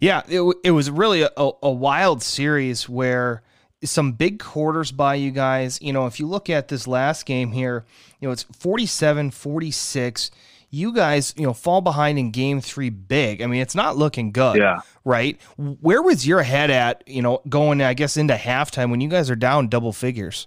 Yeah, 0.00 0.22
it, 0.28 0.56
it 0.64 0.70
was 0.72 0.90
really 0.90 1.22
a, 1.22 1.30
a 1.36 1.70
wild 1.70 2.22
series 2.22 2.88
where 2.88 3.42
some 3.82 4.12
big 4.12 4.38
quarters 4.38 4.92
by 4.92 5.14
you 5.14 5.30
guys. 5.30 5.80
You 5.80 5.92
know, 5.92 6.06
if 6.06 6.20
you 6.20 6.26
look 6.26 6.50
at 6.50 6.68
this 6.68 6.86
last 6.86 7.26
game 7.26 7.52
here, 7.52 7.84
you 8.20 8.28
know, 8.28 8.32
it's 8.32 8.42
47 8.42 9.30
46. 9.30 10.30
you 10.72 10.92
guys, 10.92 11.34
you 11.36 11.44
know, 11.44 11.52
fall 11.52 11.80
behind 11.80 12.18
in 12.18 12.30
game 12.30 12.60
three 12.60 12.90
big. 12.90 13.42
I 13.42 13.46
mean, 13.46 13.60
it's 13.60 13.74
not 13.74 13.96
looking 13.96 14.30
good. 14.30 14.56
Yeah. 14.56 14.80
Right. 15.04 15.40
Where 15.56 16.02
was 16.02 16.26
your 16.26 16.42
head 16.42 16.70
at, 16.70 17.02
you 17.06 17.22
know, 17.22 17.42
going, 17.48 17.82
I 17.82 17.94
guess, 17.94 18.16
into 18.16 18.34
halftime 18.34 18.90
when 18.90 19.00
you 19.00 19.08
guys 19.08 19.30
are 19.30 19.36
down 19.36 19.68
double 19.68 19.92
figures? 19.92 20.46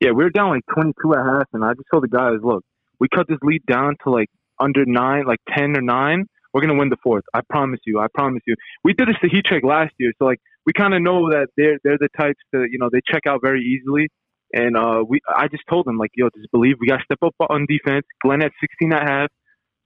Yeah, 0.00 0.10
we 0.10 0.24
were 0.24 0.30
down 0.30 0.50
like 0.50 0.64
22 0.74 1.14
at 1.14 1.24
half, 1.24 1.48
and 1.52 1.64
I 1.64 1.74
just 1.74 1.86
told 1.90 2.02
the 2.02 2.08
guys, 2.08 2.38
look, 2.42 2.64
we 2.98 3.08
cut 3.14 3.28
this 3.28 3.38
lead 3.42 3.64
down 3.66 3.96
to 4.04 4.10
like 4.10 4.28
under 4.58 4.84
nine, 4.86 5.26
like 5.26 5.38
10 5.56 5.76
or 5.76 5.82
nine. 5.82 6.26
We're 6.52 6.60
going 6.60 6.72
to 6.72 6.78
win 6.78 6.88
the 6.88 6.96
fourth. 7.02 7.24
I 7.32 7.40
promise 7.48 7.80
you. 7.86 7.98
I 7.98 8.06
promise 8.12 8.42
you. 8.46 8.54
We 8.84 8.92
did 8.94 9.08
this 9.08 9.16
to 9.22 9.28
Heat 9.28 9.46
last 9.64 9.94
year. 9.98 10.12
So, 10.18 10.26
like, 10.26 10.38
we 10.66 10.72
kind 10.72 10.94
of 10.94 11.02
know 11.02 11.30
that 11.30 11.48
they're, 11.56 11.78
they're 11.84 11.98
the 11.98 12.08
types 12.16 12.38
to, 12.54 12.64
you 12.70 12.78
know, 12.78 12.88
they 12.92 13.00
check 13.06 13.22
out 13.26 13.40
very 13.42 13.62
easily. 13.62 14.08
And 14.54 14.76
uh, 14.76 15.02
we, 15.06 15.20
I 15.28 15.48
just 15.48 15.64
told 15.68 15.86
them 15.86 15.96
like, 15.98 16.10
yo, 16.14 16.28
just 16.36 16.50
believe 16.52 16.76
we 16.80 16.86
got 16.86 16.98
to 16.98 17.04
step 17.04 17.18
up 17.22 17.34
on 17.48 17.66
defense. 17.66 18.04
Glenn 18.22 18.40
had 18.42 18.52
16 18.60 18.92
at 18.92 19.02
half, 19.08 19.30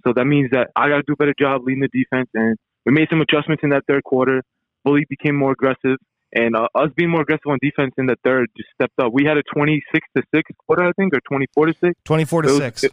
so 0.05 0.13
that 0.13 0.25
means 0.25 0.51
that 0.51 0.71
I 0.75 0.89
got 0.89 0.97
to 0.97 1.03
do 1.07 1.13
a 1.13 1.17
better 1.17 1.35
job 1.39 1.63
leading 1.65 1.83
the 1.83 1.89
defense. 1.89 2.29
And 2.35 2.57
we 2.85 2.93
made 2.93 3.09
some 3.09 3.21
adjustments 3.21 3.63
in 3.63 3.71
that 3.71 3.85
third 3.89 4.03
quarter. 4.05 4.43
Bully 4.85 5.05
became 5.09 5.37
more 5.37 5.53
aggressive, 5.53 5.99
and 6.33 6.55
uh, 6.57 6.69
us 6.75 6.91
being 6.97 7.11
more 7.11 7.23
aggressive 7.23 7.47
on 7.47 7.59
defense 7.63 7.95
in 7.99 8.07
the 8.07 8.17
third 8.25 8.49
just 8.57 8.69
stepped 8.75 8.99
up. 9.01 9.13
We 9.13 9.25
had 9.25 9.37
a 9.37 9.43
26 9.55 10.07
to 10.17 10.23
six 10.35 10.51
quarter, 10.67 10.85
I 10.85 10.93
think, 10.93 11.15
or 11.15 11.21
24 11.29 11.67
to 11.67 11.75
six. 11.75 11.95
24 12.05 12.43
to 12.43 12.49
It 12.49 12.51
was- 12.53 12.59
six. 12.61 12.85
it- 12.85 12.93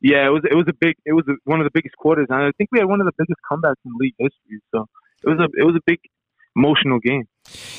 yeah, 0.00 0.26
it 0.26 0.30
was 0.30 0.42
it 0.44 0.54
was 0.54 0.66
a 0.68 0.74
big 0.78 0.96
it 1.06 1.14
was 1.14 1.24
a, 1.28 1.32
one 1.44 1.60
of 1.60 1.64
the 1.64 1.70
biggest 1.72 1.96
quarters, 1.96 2.26
and 2.28 2.42
I 2.42 2.50
think 2.58 2.68
we 2.70 2.78
had 2.78 2.86
one 2.86 3.00
of 3.00 3.06
the 3.06 3.12
biggest 3.16 3.38
comebacks 3.50 3.80
in 3.86 3.92
league 3.98 4.12
history. 4.18 4.60
So 4.74 4.86
it 5.22 5.30
was 5.30 5.38
a 5.40 5.44
it 5.58 5.64
was 5.64 5.76
a 5.76 5.80
big 5.86 5.98
emotional 6.56 6.98
game. 6.98 7.28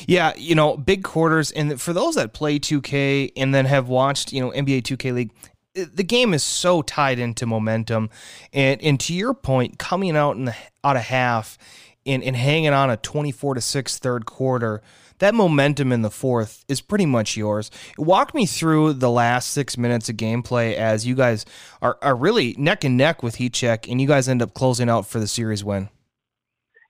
Yeah, 0.06 0.32
you 0.36 0.54
know, 0.54 0.76
big 0.76 1.02
quarters. 1.02 1.50
And 1.50 1.80
for 1.80 1.92
those 1.92 2.14
that 2.14 2.32
play 2.32 2.58
2K 2.58 3.32
and 3.36 3.54
then 3.54 3.64
have 3.66 3.88
watched, 3.88 4.32
you 4.32 4.40
know, 4.40 4.50
NBA 4.50 4.82
2K 4.82 5.12
League, 5.12 5.30
the 5.74 6.04
game 6.04 6.32
is 6.32 6.42
so 6.42 6.82
tied 6.82 7.18
into 7.18 7.46
momentum. 7.46 8.10
And 8.52 8.80
and 8.82 8.98
to 9.00 9.14
your 9.14 9.34
point, 9.34 9.78
coming 9.78 10.16
out 10.16 10.36
in 10.36 10.46
the 10.46 10.56
out 10.84 10.96
of 10.96 11.02
half 11.02 11.58
and, 12.04 12.22
and 12.22 12.36
hanging 12.36 12.72
on 12.72 12.90
a 12.90 12.96
24 12.96 13.54
to 13.54 13.60
6 13.60 13.98
third 13.98 14.26
quarter, 14.26 14.82
that 15.18 15.34
momentum 15.34 15.92
in 15.92 16.02
the 16.02 16.10
fourth 16.10 16.64
is 16.68 16.80
pretty 16.80 17.06
much 17.06 17.36
yours. 17.36 17.70
Walk 17.96 18.34
me 18.34 18.46
through 18.46 18.94
the 18.94 19.10
last 19.10 19.50
six 19.50 19.78
minutes 19.78 20.08
of 20.08 20.16
gameplay 20.16 20.74
as 20.74 21.06
you 21.06 21.14
guys 21.14 21.44
are, 21.80 21.98
are 22.02 22.14
really 22.14 22.54
neck 22.58 22.84
and 22.84 22.96
neck 22.96 23.22
with 23.22 23.36
Heat 23.36 23.54
Check, 23.54 23.88
and 23.88 24.00
you 24.00 24.06
guys 24.06 24.28
end 24.28 24.42
up 24.42 24.52
closing 24.54 24.90
out 24.90 25.06
for 25.06 25.18
the 25.18 25.26
series 25.26 25.64
win. 25.64 25.88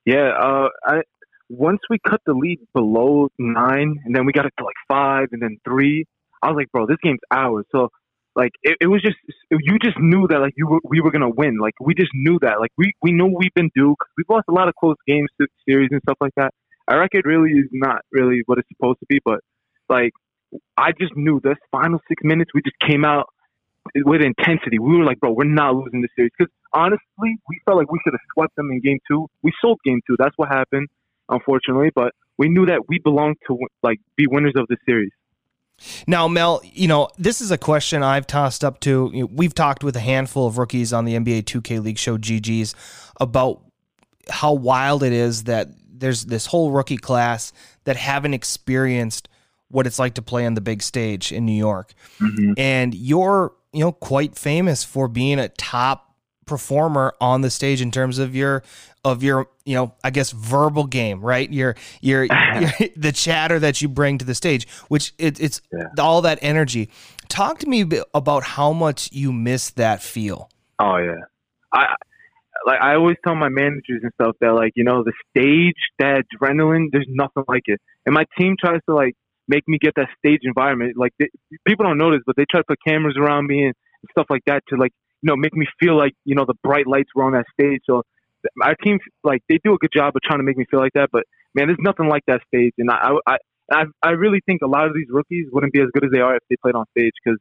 Yeah, 0.04 0.30
uh, 0.30 0.68
I 0.84 1.02
once 1.48 1.80
we 1.88 1.98
cut 2.06 2.20
the 2.26 2.32
lead 2.32 2.58
below 2.74 3.28
nine, 3.38 3.96
and 4.04 4.14
then 4.14 4.26
we 4.26 4.32
got 4.32 4.46
it 4.46 4.52
to 4.58 4.64
like 4.64 4.74
five, 4.88 5.28
and 5.32 5.42
then 5.42 5.58
three. 5.64 6.04
I 6.42 6.48
was 6.48 6.56
like, 6.56 6.70
bro, 6.72 6.86
this 6.86 6.98
game's 7.02 7.20
ours. 7.30 7.64
So, 7.72 7.88
like, 8.34 8.52
it, 8.62 8.76
it 8.80 8.86
was 8.86 9.02
just 9.02 9.16
you 9.50 9.78
just 9.82 9.98
knew 9.98 10.26
that 10.28 10.38
like 10.40 10.54
you 10.56 10.66
were, 10.66 10.80
we 10.84 11.00
were 11.00 11.10
gonna 11.10 11.30
win. 11.30 11.58
Like, 11.58 11.74
we 11.80 11.94
just 11.94 12.10
knew 12.14 12.38
that. 12.42 12.60
Like, 12.60 12.72
we 12.76 12.92
we 13.02 13.12
know 13.12 13.26
we've 13.26 13.54
been 13.54 13.70
due. 13.74 13.94
we've 14.16 14.28
lost 14.28 14.44
a 14.48 14.52
lot 14.52 14.68
of 14.68 14.74
close 14.74 14.96
games 15.06 15.28
series 15.68 15.88
and 15.90 16.00
stuff 16.02 16.18
like 16.20 16.34
that. 16.36 16.52
Our 16.88 17.00
record 17.00 17.24
really 17.24 17.50
is 17.50 17.68
not 17.72 18.02
really 18.12 18.42
what 18.46 18.58
it's 18.58 18.68
supposed 18.68 19.00
to 19.00 19.06
be, 19.08 19.20
but 19.24 19.40
like, 19.88 20.12
I 20.76 20.92
just 20.92 21.16
knew 21.16 21.40
this 21.42 21.56
final 21.70 22.00
six 22.08 22.22
minutes. 22.24 22.50
We 22.54 22.62
just 22.62 22.78
came 22.78 23.04
out 23.04 23.26
with 23.94 24.22
intensity. 24.22 24.78
We 24.78 24.96
were 24.96 25.04
like, 25.04 25.20
bro, 25.20 25.32
we're 25.32 25.44
not 25.44 25.74
losing 25.74 26.02
this 26.02 26.10
series. 26.16 26.32
Because 26.36 26.52
honestly, 26.72 27.38
we 27.48 27.60
felt 27.64 27.78
like 27.78 27.90
we 27.90 27.98
should 28.04 28.14
have 28.14 28.26
swept 28.34 28.56
them 28.56 28.70
in 28.70 28.80
game 28.80 28.98
two. 29.08 29.28
We 29.42 29.52
sold 29.60 29.80
game 29.84 30.00
two. 30.06 30.16
That's 30.18 30.34
what 30.36 30.48
happened, 30.48 30.88
unfortunately. 31.28 31.90
But 31.94 32.12
we 32.38 32.48
knew 32.48 32.66
that 32.66 32.88
we 32.88 32.98
belonged 32.98 33.36
to 33.46 33.58
like 33.82 33.98
be 34.16 34.26
winners 34.26 34.54
of 34.56 34.66
the 34.68 34.76
series. 34.86 35.12
Now, 36.06 36.26
Mel, 36.26 36.62
you 36.64 36.88
know, 36.88 37.08
this 37.18 37.40
is 37.40 37.50
a 37.50 37.58
question 37.58 38.02
I've 38.02 38.26
tossed 38.26 38.64
up 38.64 38.80
to. 38.80 39.10
You 39.12 39.20
know, 39.24 39.30
we've 39.32 39.54
talked 39.54 39.84
with 39.84 39.94
a 39.96 40.00
handful 40.00 40.46
of 40.46 40.58
rookies 40.58 40.92
on 40.92 41.04
the 41.04 41.14
NBA 41.14 41.42
2K 41.42 41.82
League 41.82 41.98
show 41.98 42.16
GG's 42.16 42.74
about 43.20 43.62
how 44.30 44.54
wild 44.54 45.02
it 45.02 45.12
is 45.12 45.44
that 45.44 45.68
there's 45.88 46.24
this 46.26 46.46
whole 46.46 46.70
rookie 46.70 46.96
class 46.96 47.52
that 47.84 47.96
haven't 47.96 48.34
experienced 48.34 49.28
what 49.68 49.86
it's 49.86 49.98
like 49.98 50.14
to 50.14 50.22
play 50.22 50.46
on 50.46 50.54
the 50.54 50.60
big 50.60 50.82
stage 50.82 51.32
in 51.32 51.44
New 51.44 51.52
York. 51.52 51.92
Mm-hmm. 52.20 52.52
And 52.56 52.94
you're, 52.94 53.52
you 53.72 53.80
know, 53.80 53.92
quite 53.92 54.36
famous 54.36 54.84
for 54.84 55.08
being 55.08 55.38
a 55.38 55.48
top 55.48 56.05
performer 56.46 57.14
on 57.20 57.40
the 57.40 57.50
stage 57.50 57.80
in 57.82 57.90
terms 57.90 58.18
of 58.18 58.34
your 58.34 58.62
of 59.04 59.22
your 59.22 59.48
you 59.64 59.74
know 59.74 59.92
I 60.04 60.10
guess 60.10 60.30
verbal 60.30 60.84
game 60.86 61.20
right 61.20 61.50
your 61.52 61.74
your, 62.00 62.24
your 62.60 62.70
the 62.96 63.12
chatter 63.12 63.58
that 63.58 63.82
you 63.82 63.88
bring 63.88 64.18
to 64.18 64.24
the 64.24 64.34
stage 64.34 64.68
which 64.88 65.12
it, 65.18 65.40
it's 65.40 65.60
Yeah. 65.72 65.88
all 65.98 66.22
that 66.22 66.38
energy 66.42 66.88
talk 67.28 67.58
to 67.58 67.68
me 67.68 67.84
about 68.14 68.42
how 68.44 68.72
much 68.72 69.12
you 69.12 69.32
miss 69.32 69.70
that 69.70 70.02
feel 70.02 70.48
Oh 70.78 70.98
yeah, 70.98 71.24
I 71.72 71.94
like 72.66 72.80
I 72.82 72.94
always 72.96 73.16
tell 73.24 73.34
my 73.34 73.48
managers 73.48 74.00
and 74.02 74.12
stuff 74.20 74.36
that 74.40 74.52
like 74.52 74.72
you 74.76 74.84
know 74.84 75.02
the 75.04 75.12
stage, 75.30 75.74
that 75.98 76.24
adrenaline, 76.34 76.88
there's 76.92 77.06
nothing 77.08 77.44
like 77.48 77.62
it. 77.66 77.80
And 78.04 78.14
my 78.14 78.24
team 78.38 78.56
tries 78.60 78.80
to 78.88 78.94
like 78.94 79.14
make 79.48 79.66
me 79.66 79.78
get 79.80 79.94
that 79.96 80.08
stage 80.18 80.40
environment. 80.42 80.96
Like 80.96 81.12
they, 81.18 81.28
people 81.66 81.86
don't 81.86 81.96
notice, 81.98 82.20
but 82.26 82.36
they 82.36 82.44
try 82.50 82.60
to 82.60 82.64
put 82.64 82.78
cameras 82.86 83.16
around 83.18 83.46
me 83.46 83.64
and 83.64 83.74
stuff 84.10 84.26
like 84.28 84.42
that 84.46 84.62
to 84.68 84.76
like 84.76 84.92
you 85.22 85.28
know 85.28 85.36
make 85.36 85.54
me 85.54 85.66
feel 85.80 85.96
like 85.96 86.12
you 86.24 86.34
know 86.34 86.44
the 86.46 86.54
bright 86.62 86.86
lights 86.86 87.10
were 87.14 87.24
on 87.24 87.32
that 87.32 87.46
stage. 87.52 87.80
So 87.86 88.02
our 88.62 88.74
team 88.76 88.98
like 89.24 89.42
they 89.48 89.58
do 89.64 89.74
a 89.74 89.78
good 89.78 89.92
job 89.94 90.14
of 90.14 90.22
trying 90.22 90.38
to 90.38 90.44
make 90.44 90.56
me 90.56 90.64
feel 90.70 90.80
like 90.80 90.92
that. 90.94 91.08
But 91.12 91.24
man, 91.54 91.68
there's 91.68 91.78
nothing 91.80 92.08
like 92.08 92.22
that 92.26 92.40
stage. 92.48 92.72
And 92.78 92.90
I 92.90 93.12
I 93.26 93.36
I, 93.72 93.84
I 94.02 94.10
really 94.10 94.40
think 94.46 94.62
a 94.62 94.68
lot 94.68 94.86
of 94.86 94.94
these 94.94 95.08
rookies 95.10 95.46
wouldn't 95.50 95.72
be 95.72 95.80
as 95.80 95.88
good 95.92 96.04
as 96.04 96.10
they 96.12 96.20
are 96.20 96.36
if 96.36 96.42
they 96.48 96.56
played 96.62 96.74
on 96.74 96.84
stage 96.96 97.12
because 97.22 97.38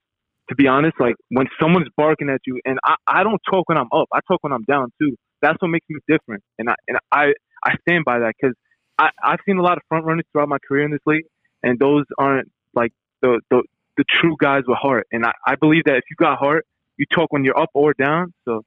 to 0.50 0.56
be 0.56 0.68
honest, 0.68 0.96
like 1.00 1.16
when 1.30 1.48
someone's 1.60 1.88
barking 1.98 2.30
at 2.30 2.42
you, 2.46 2.60
and 2.66 2.78
I, 2.86 2.96
I 3.08 3.24
don't 3.24 3.42
talk 3.50 3.68
when 3.68 3.78
I'm 3.78 3.90
up, 3.92 4.08
I 4.14 4.20
talk 4.28 4.40
when 4.42 4.54
I'm 4.54 4.64
down 4.64 4.92
too. 5.02 5.16
That's 5.42 5.60
what 5.60 5.70
makes 5.70 5.86
me 5.90 6.00
different, 6.08 6.44
and 6.58 6.70
I 6.70 6.76
and 6.88 6.98
I 7.12 7.34
I 7.64 7.76
stand 7.88 8.06
by 8.06 8.20
that 8.20 8.34
because 8.40 8.56
I 8.98 9.10
I've 9.24 9.40
seen 9.46 9.58
a 9.58 9.62
lot 9.62 9.78
of 9.78 9.84
front 9.90 10.06
runners 10.06 10.26
throughout 10.32 10.50
my 10.50 10.58
career 10.68 10.86
in 10.86 10.92
this 10.92 11.02
league, 11.06 11.26
and 11.64 11.80
those 11.80 12.06
aren't 12.18 12.50
like 12.74 12.92
the 13.22 13.42
the, 13.50 13.64
the 13.98 14.04
true 14.10 14.36
guys 14.40 14.64
with 14.68 14.78
heart. 14.78 15.08
And 15.12 15.26
I, 15.26 15.32
I 15.46 15.56
believe 15.56 15.84
that 15.86 15.96
if 15.96 16.04
you 16.10 16.16
got 16.18 16.38
heart, 16.38 16.66
you 16.98 17.06
talk 17.14 17.32
when 17.32 17.44
you're 17.44 17.58
up 17.60 17.70
or 17.74 17.94
down. 17.94 18.34
So 18.46 18.64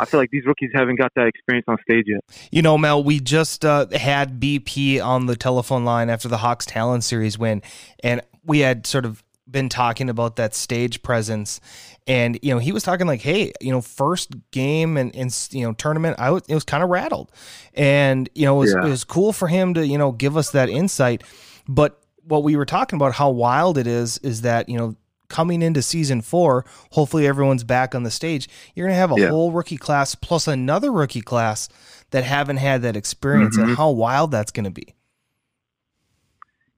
I 0.00 0.04
feel 0.04 0.20
like 0.20 0.30
these 0.30 0.46
rookies 0.46 0.70
haven't 0.74 0.96
got 0.96 1.12
that 1.16 1.26
experience 1.26 1.64
on 1.68 1.76
stage 1.82 2.04
yet. 2.06 2.20
You 2.50 2.62
know, 2.62 2.78
Mel, 2.78 3.02
we 3.02 3.20
just 3.20 3.64
uh, 3.64 3.86
had 3.92 4.40
BP 4.40 5.02
on 5.04 5.26
the 5.26 5.36
telephone 5.36 5.84
line 5.84 6.08
after 6.10 6.28
the 6.28 6.38
Hawks 6.38 6.66
Talon 6.66 7.00
Series 7.02 7.38
win, 7.38 7.62
and 8.02 8.20
we 8.44 8.60
had 8.60 8.86
sort 8.86 9.04
of 9.04 9.24
been 9.50 9.68
talking 9.68 10.10
about 10.10 10.36
that 10.36 10.54
stage 10.54 11.02
presence. 11.02 11.60
And 12.06 12.38
you 12.42 12.52
know, 12.54 12.58
he 12.58 12.70
was 12.72 12.82
talking 12.82 13.06
like, 13.06 13.20
"Hey, 13.22 13.52
you 13.60 13.70
know, 13.72 13.80
first 13.80 14.30
game 14.50 14.96
and, 14.96 15.14
and 15.16 15.48
you 15.50 15.66
know 15.66 15.72
tournament, 15.72 16.16
I 16.18 16.30
was 16.30 16.42
it 16.48 16.54
was 16.54 16.64
kind 16.64 16.82
of 16.82 16.90
rattled, 16.90 17.32
and 17.74 18.28
you 18.34 18.44
know, 18.44 18.56
it 18.56 18.60
was, 18.60 18.74
Yeah. 18.74 18.86
it 18.86 18.90
was 18.90 19.04
cool 19.04 19.32
for 19.32 19.48
him 19.48 19.74
to 19.74 19.86
you 19.86 19.98
know 19.98 20.12
give 20.12 20.36
us 20.36 20.50
that 20.52 20.68
insight. 20.68 21.22
But 21.66 22.00
what 22.22 22.42
we 22.44 22.56
were 22.56 22.64
talking 22.66 22.96
about, 22.96 23.14
how 23.14 23.30
wild 23.30 23.78
it 23.78 23.86
is, 23.86 24.18
is 24.18 24.42
that 24.42 24.68
you 24.68 24.78
know 24.78 24.96
coming 25.28 25.62
into 25.62 25.82
season 25.82 26.20
four, 26.22 26.64
hopefully 26.92 27.26
everyone's 27.26 27.64
back 27.64 27.94
on 27.94 28.02
the 28.02 28.10
stage. 28.10 28.48
You're 28.74 28.86
gonna 28.86 28.98
have 28.98 29.12
a 29.12 29.20
Yeah. 29.20 29.28
whole 29.28 29.52
rookie 29.52 29.76
class 29.76 30.14
plus 30.14 30.48
another 30.48 30.90
rookie 30.90 31.20
class 31.20 31.68
that 32.10 32.24
haven't 32.24 32.56
had 32.56 32.82
that 32.82 32.96
experience, 32.96 33.56
and 33.58 33.68
Mhm. 33.70 33.76
how 33.76 33.90
wild 33.90 34.30
that's 34.30 34.50
gonna 34.50 34.70
be. 34.70 34.94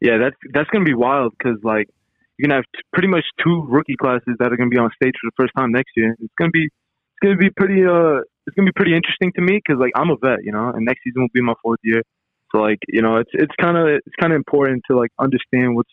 Yeah, 0.01 0.17
that's 0.19 0.37
that's 0.53 0.69
gonna 0.71 0.85
be 0.85 0.95
wild 0.95 1.35
because 1.37 1.59
like 1.63 1.89
you're 2.39 2.49
gonna 2.49 2.57
have 2.57 2.65
t- 2.75 2.83
pretty 2.93 3.09
much 3.09 3.25
two 3.45 3.67
rookie 3.69 3.97
classes 3.97 4.35
that 4.39 4.53
are 4.53 4.57
gonna 4.57 4.71
be 4.71 4.79
on 4.79 4.91
stage 4.95 5.13
for 5.21 5.29
the 5.31 5.37
first 5.43 5.53
time 5.57 5.73
next 5.73 5.91
year. 5.97 6.17
It's 6.21 6.33
gonna 6.39 6.51
be 6.51 6.65
it's 6.65 7.21
gonna 7.23 7.37
be 7.37 7.51
pretty 7.51 7.85
uh 7.85 8.21
it's 8.47 8.57
gonna 8.57 8.67
be 8.67 8.73
pretty 8.75 8.95
interesting 8.97 9.31
to 9.37 9.43
me 9.43 9.61
because 9.65 9.79
like 9.79 9.93
I'm 9.95 10.11
a 10.11 10.17
vet, 10.17 10.43
you 10.43 10.53
know, 10.53 10.71
and 10.71 10.85
next 10.87 11.03
season 11.05 11.23
will 11.23 11.29
be 11.35 11.43
my 11.43 11.55
fourth 11.63 11.81
year. 11.85 12.03
So 12.51 12.61
like 12.63 12.79
you 12.89 13.03
know, 13.03 13.17
it's 13.19 13.31
it's 13.35 13.55
kind 13.61 13.77
of 13.77 13.87
it's 13.89 14.17
kind 14.19 14.33
of 14.33 14.37
important 14.37 14.83
to 14.91 14.97
like 14.97 15.11
understand 15.19 15.77
what's 15.77 15.93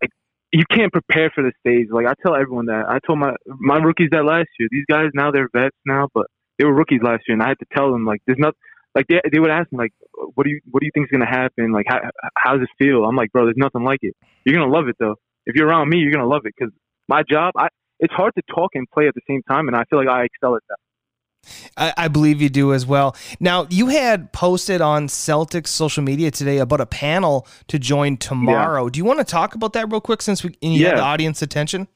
like 0.00 0.10
you 0.52 0.64
can't 0.70 0.92
prepare 0.92 1.30
for 1.34 1.42
the 1.42 1.52
stage. 1.60 1.88
Like 1.90 2.06
I 2.06 2.14
tell 2.22 2.34
everyone 2.34 2.66
that 2.66 2.86
I 2.88 2.98
told 3.06 3.18
my 3.18 3.34
my 3.46 3.76
rookies 3.78 4.08
that 4.12 4.24
last 4.24 4.48
year. 4.58 4.68
These 4.70 4.86
guys 4.90 5.10
now 5.14 5.30
they're 5.30 5.48
vets 5.52 5.76
now, 5.86 6.08
but 6.14 6.26
they 6.58 6.64
were 6.64 6.74
rookies 6.74 7.00
last 7.02 7.22
year, 7.28 7.34
and 7.34 7.42
I 7.42 7.48
had 7.48 7.58
to 7.58 7.66
tell 7.76 7.92
them 7.92 8.04
like 8.04 8.20
there's 8.26 8.38
not 8.38 8.54
like 8.94 9.06
they 9.08 9.20
they 9.30 9.38
would 9.38 9.50
ask 9.50 9.70
me 9.72 9.78
like 9.78 9.92
what 10.34 10.44
do 10.44 10.50
you 10.50 10.60
what 10.70 10.80
do 10.80 10.86
you 10.86 10.92
think 10.94 11.06
is 11.06 11.10
gonna 11.12 11.30
happen? 11.30 11.72
Like 11.72 11.86
how 11.88 12.00
how 12.36 12.52
does 12.54 12.62
it 12.62 12.84
feel? 12.84 13.04
I'm 13.04 13.16
like 13.16 13.30
bro, 13.32 13.44
there's 13.44 13.56
nothing 13.56 13.84
like 13.84 14.00
it. 14.02 14.14
You're 14.44 14.56
gonna 14.58 14.72
love 14.72 14.88
it 14.88 14.96
though. 14.98 15.16
If 15.46 15.56
you're 15.56 15.68
around 15.68 15.88
me, 15.88 15.98
you're 15.98 16.12
gonna 16.12 16.28
love 16.28 16.42
it 16.44 16.54
because 16.58 16.72
my 17.08 17.22
job 17.28 17.52
I 17.56 17.68
it's 18.00 18.14
hard 18.14 18.32
to 18.36 18.42
talk 18.54 18.70
and 18.74 18.86
play 18.92 19.08
at 19.08 19.14
the 19.14 19.20
same 19.28 19.42
time, 19.48 19.68
and 19.68 19.76
I 19.76 19.84
feel 19.90 19.98
like 19.98 20.08
I 20.08 20.24
excel 20.24 20.54
at 20.56 20.62
that. 20.68 20.78
I, 21.76 21.92
I 21.96 22.08
believe 22.08 22.42
you 22.42 22.48
do 22.48 22.72
as 22.72 22.86
well. 22.86 23.16
Now, 23.40 23.66
you 23.70 23.88
had 23.88 24.32
posted 24.32 24.80
on 24.80 25.06
Celtics 25.08 25.68
social 25.68 26.02
media 26.02 26.30
today 26.30 26.58
about 26.58 26.80
a 26.80 26.86
panel 26.86 27.46
to 27.68 27.78
join 27.78 28.16
tomorrow. 28.16 28.88
Do 28.88 28.98
you 28.98 29.04
want 29.04 29.18
to 29.20 29.24
talk 29.24 29.54
about 29.54 29.72
that 29.74 29.90
real 29.90 30.00
quick 30.00 30.22
since 30.22 30.42
we 30.44 30.56
you 30.60 30.84
have 30.86 30.94
Yeah. 30.94 30.96
the 30.96 31.02
audience 31.02 31.42
attention? 31.42 31.88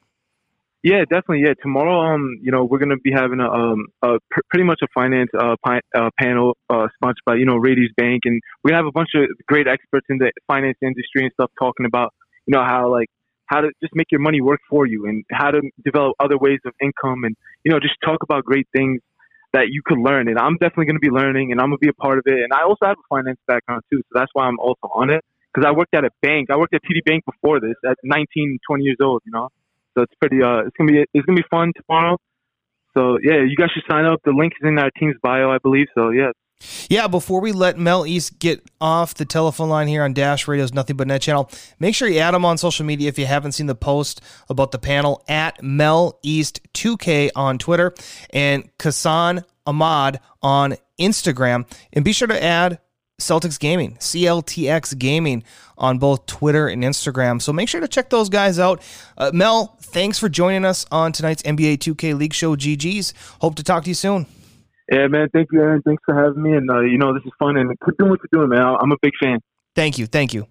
Yeah, 0.83 1.03
definitely. 1.03 1.43
Yeah, 1.43 1.55
tomorrow, 1.63 2.13
um, 2.13 2.39
you 2.43 2.51
know, 2.51 2.65
we're 2.65 2.81
gonna 2.81 2.97
be 2.97 3.13
having 3.15 3.39
a 3.39 3.49
um, 3.49 3.87
a 4.03 4.19
pr- 4.33 4.41
pretty 4.51 4.65
much 4.65 4.81
a 4.83 4.89
finance 4.93 5.31
uh, 5.39 5.55
pi- 5.65 5.81
uh 5.95 6.11
panel 6.19 6.57
uh 6.71 6.89
sponsored 6.97 7.23
by 7.25 7.37
you 7.37 7.47
know 7.47 7.55
Radius 7.55 7.93
Bank, 7.97 8.23
and 8.25 8.41
we're 8.63 8.71
gonna 8.71 8.83
have 8.83 8.89
a 8.89 8.93
bunch 8.93 9.11
of 9.15 9.29
great 9.47 9.69
experts 9.69 10.07
in 10.11 10.19
the 10.19 10.33
finance 10.49 10.79
industry 10.83 11.23
and 11.23 11.31
stuff 11.35 11.53
talking 11.57 11.87
about 11.87 12.13
you 12.47 12.53
know 12.57 12.65
how 12.65 12.91
like 12.91 13.07
how 13.47 13.61
to 13.61 13.69
just 13.81 13.95
make 13.95 14.09
your 14.11 14.21
money 14.21 14.41
work 14.41 14.59
for 14.69 14.85
you 14.85 15.07
and 15.07 15.25
how 15.31 15.53
to 15.53 15.61
develop 15.85 16.17
other 16.19 16.37
ways 16.37 16.59
of 16.67 16.73
income 16.83 17.23
and 17.23 17.37
you 17.65 17.71
know 17.71 17.79
just 17.79 17.95
talk 18.05 18.25
about 18.25 18.45
great 18.45 18.67
things 18.75 19.01
that 19.53 19.69
you 19.71 19.83
could 19.85 19.99
learn. 19.99 20.29
And 20.29 20.39
I'm 20.39 20.55
definitely 20.55 20.87
going 20.87 21.01
to 21.01 21.07
be 21.07 21.11
learning, 21.11 21.53
and 21.53 21.61
I'm 21.61 21.69
going 21.69 21.79
to 21.79 21.87
be 21.87 21.89
a 21.89 21.95
part 21.95 22.19
of 22.19 22.25
it. 22.27 22.43
And 22.43 22.53
I 22.53 22.63
also 22.63 22.87
have 22.87 22.97
a 22.99 23.07
finance 23.09 23.39
background 23.47 23.83
too, 23.91 23.99
so 23.99 24.13
that's 24.15 24.31
why 24.33 24.47
I'm 24.47 24.59
also 24.59 24.89
on 24.95 25.11
it. 25.11 25.25
Because 25.53 25.69
I 25.69 25.73
worked 25.73 25.95
at 25.95 26.05
a 26.05 26.11
bank. 26.23 26.49
I 26.51 26.57
worked 26.57 26.75
at 26.75 26.83
TD 26.83 27.05
Bank 27.05 27.25
before 27.27 27.61
this, 27.61 27.75
at 27.85 27.97
19, 28.03 28.59
20 28.67 28.85
years 28.85 28.97
old. 29.03 29.23
You 29.27 29.33
know, 29.33 29.49
so 29.95 30.03
it's 30.03 30.15
pretty. 30.21 30.43
Uh, 30.43 30.65
it's 30.67 30.77
gonna 30.79 30.91
be 30.93 31.05
it's 31.13 31.27
gonna 31.27 31.37
be 31.37 31.49
fun 31.51 31.73
tomorrow. 31.77 32.17
So 32.97 33.19
yeah, 33.23 33.43
you 33.45 33.57
guys 33.57 33.69
should 33.75 33.85
sign 33.91 34.07
up. 34.07 34.21
The 34.25 34.33
link 34.33 34.55
is 34.61 34.67
in 34.67 34.79
our 34.79 34.91
team's 34.99 35.17
bio, 35.23 35.51
I 35.51 35.59
believe. 35.59 35.89
So 35.95 36.11
yeah, 36.11 36.33
yeah, 36.89 37.07
before 37.07 37.41
we 37.41 37.53
let 37.53 37.79
Mel 37.79 38.07
East 38.07 38.39
get 38.39 38.63
off 38.81 39.15
the 39.15 39.25
telephone 39.25 39.69
line 39.69 39.89
here 39.89 40.03
on 40.03 40.13
Dash 40.13 40.47
Radio's 40.49 40.73
Nothing 40.73 40.97
But 40.97 41.07
Net 41.09 41.23
channel, 41.23 41.51
make 41.79 41.95
sure 41.95 42.09
you 42.09 42.19
add 42.19 42.35
him 42.35 42.45
on 42.45 42.59
social 42.59 42.85
media 42.85 43.09
if 43.09 43.19
you 43.19 43.27
haven't 43.27 43.53
seen 43.53 43.67
the 43.67 43.75
post 43.75 44.21
about 44.49 44.73
the 44.73 44.79
panel 44.79 45.25
at 45.29 45.63
Mel 45.63 46.19
East 46.23 46.61
2K 46.75 47.31
on 47.35 47.59
Twitter 47.59 47.95
and 48.31 48.69
Kassan 48.79 49.45
Ahmad 49.67 50.21
on 50.43 50.77
Instagram. 50.99 51.67
And 51.93 52.05
be 52.05 52.13
sure 52.13 52.29
to 52.29 52.43
add 52.43 52.79
Celtics 53.21 53.59
Gaming, 53.59 53.97
CLTX 53.97 54.99
Gaming 54.99 55.45
on 55.79 55.99
both 55.99 56.27
Twitter 56.27 56.69
and 56.69 56.83
Instagram. 56.83 57.41
So 57.41 57.53
make 57.53 57.69
sure 57.69 57.81
to 57.81 57.89
check 57.89 58.11
those 58.11 58.29
guys 58.29 58.59
out. 58.59 58.83
Uh, 59.17 59.31
Mel, 59.33 59.77
thanks 59.81 60.19
for 60.19 60.29
joining 60.29 60.65
us 60.65 60.85
on 60.91 61.13
tonight's 61.13 61.43
NBA 61.43 61.79
2K 61.79 62.19
League 62.19 62.35
Show 62.35 62.57
GG's. 62.57 63.15
Hope 63.41 63.55
to 63.57 63.63
talk 63.63 63.85
to 63.85 63.91
you 63.91 63.95
soon. 63.95 64.27
Yeah, 64.93 65.07
man. 65.07 65.31
Thank 65.33 65.49
you, 65.53 65.61
Aaron. 65.63 65.81
Thanks 65.81 66.03
for 66.05 66.15
having 66.15 66.43
me. 66.43 66.53
And, 66.53 66.71
uh, 66.71 66.81
you 66.81 66.99
know, 66.99 67.15
this 67.15 67.23
is 67.25 67.33
fun. 67.39 67.57
And 67.57 67.71
keep 67.83 67.97
doing 67.97 68.11
what 68.11 68.21
you're 68.31 68.47
doing, 68.47 68.51
man. 68.51 68.77
I'm 68.79 68.93
a 68.93 68.99
big 69.01 69.15
fan. 69.19 69.39
Thank 69.75 69.97
you. 69.97 70.07
Thank 70.07 70.35
you. 70.35 70.47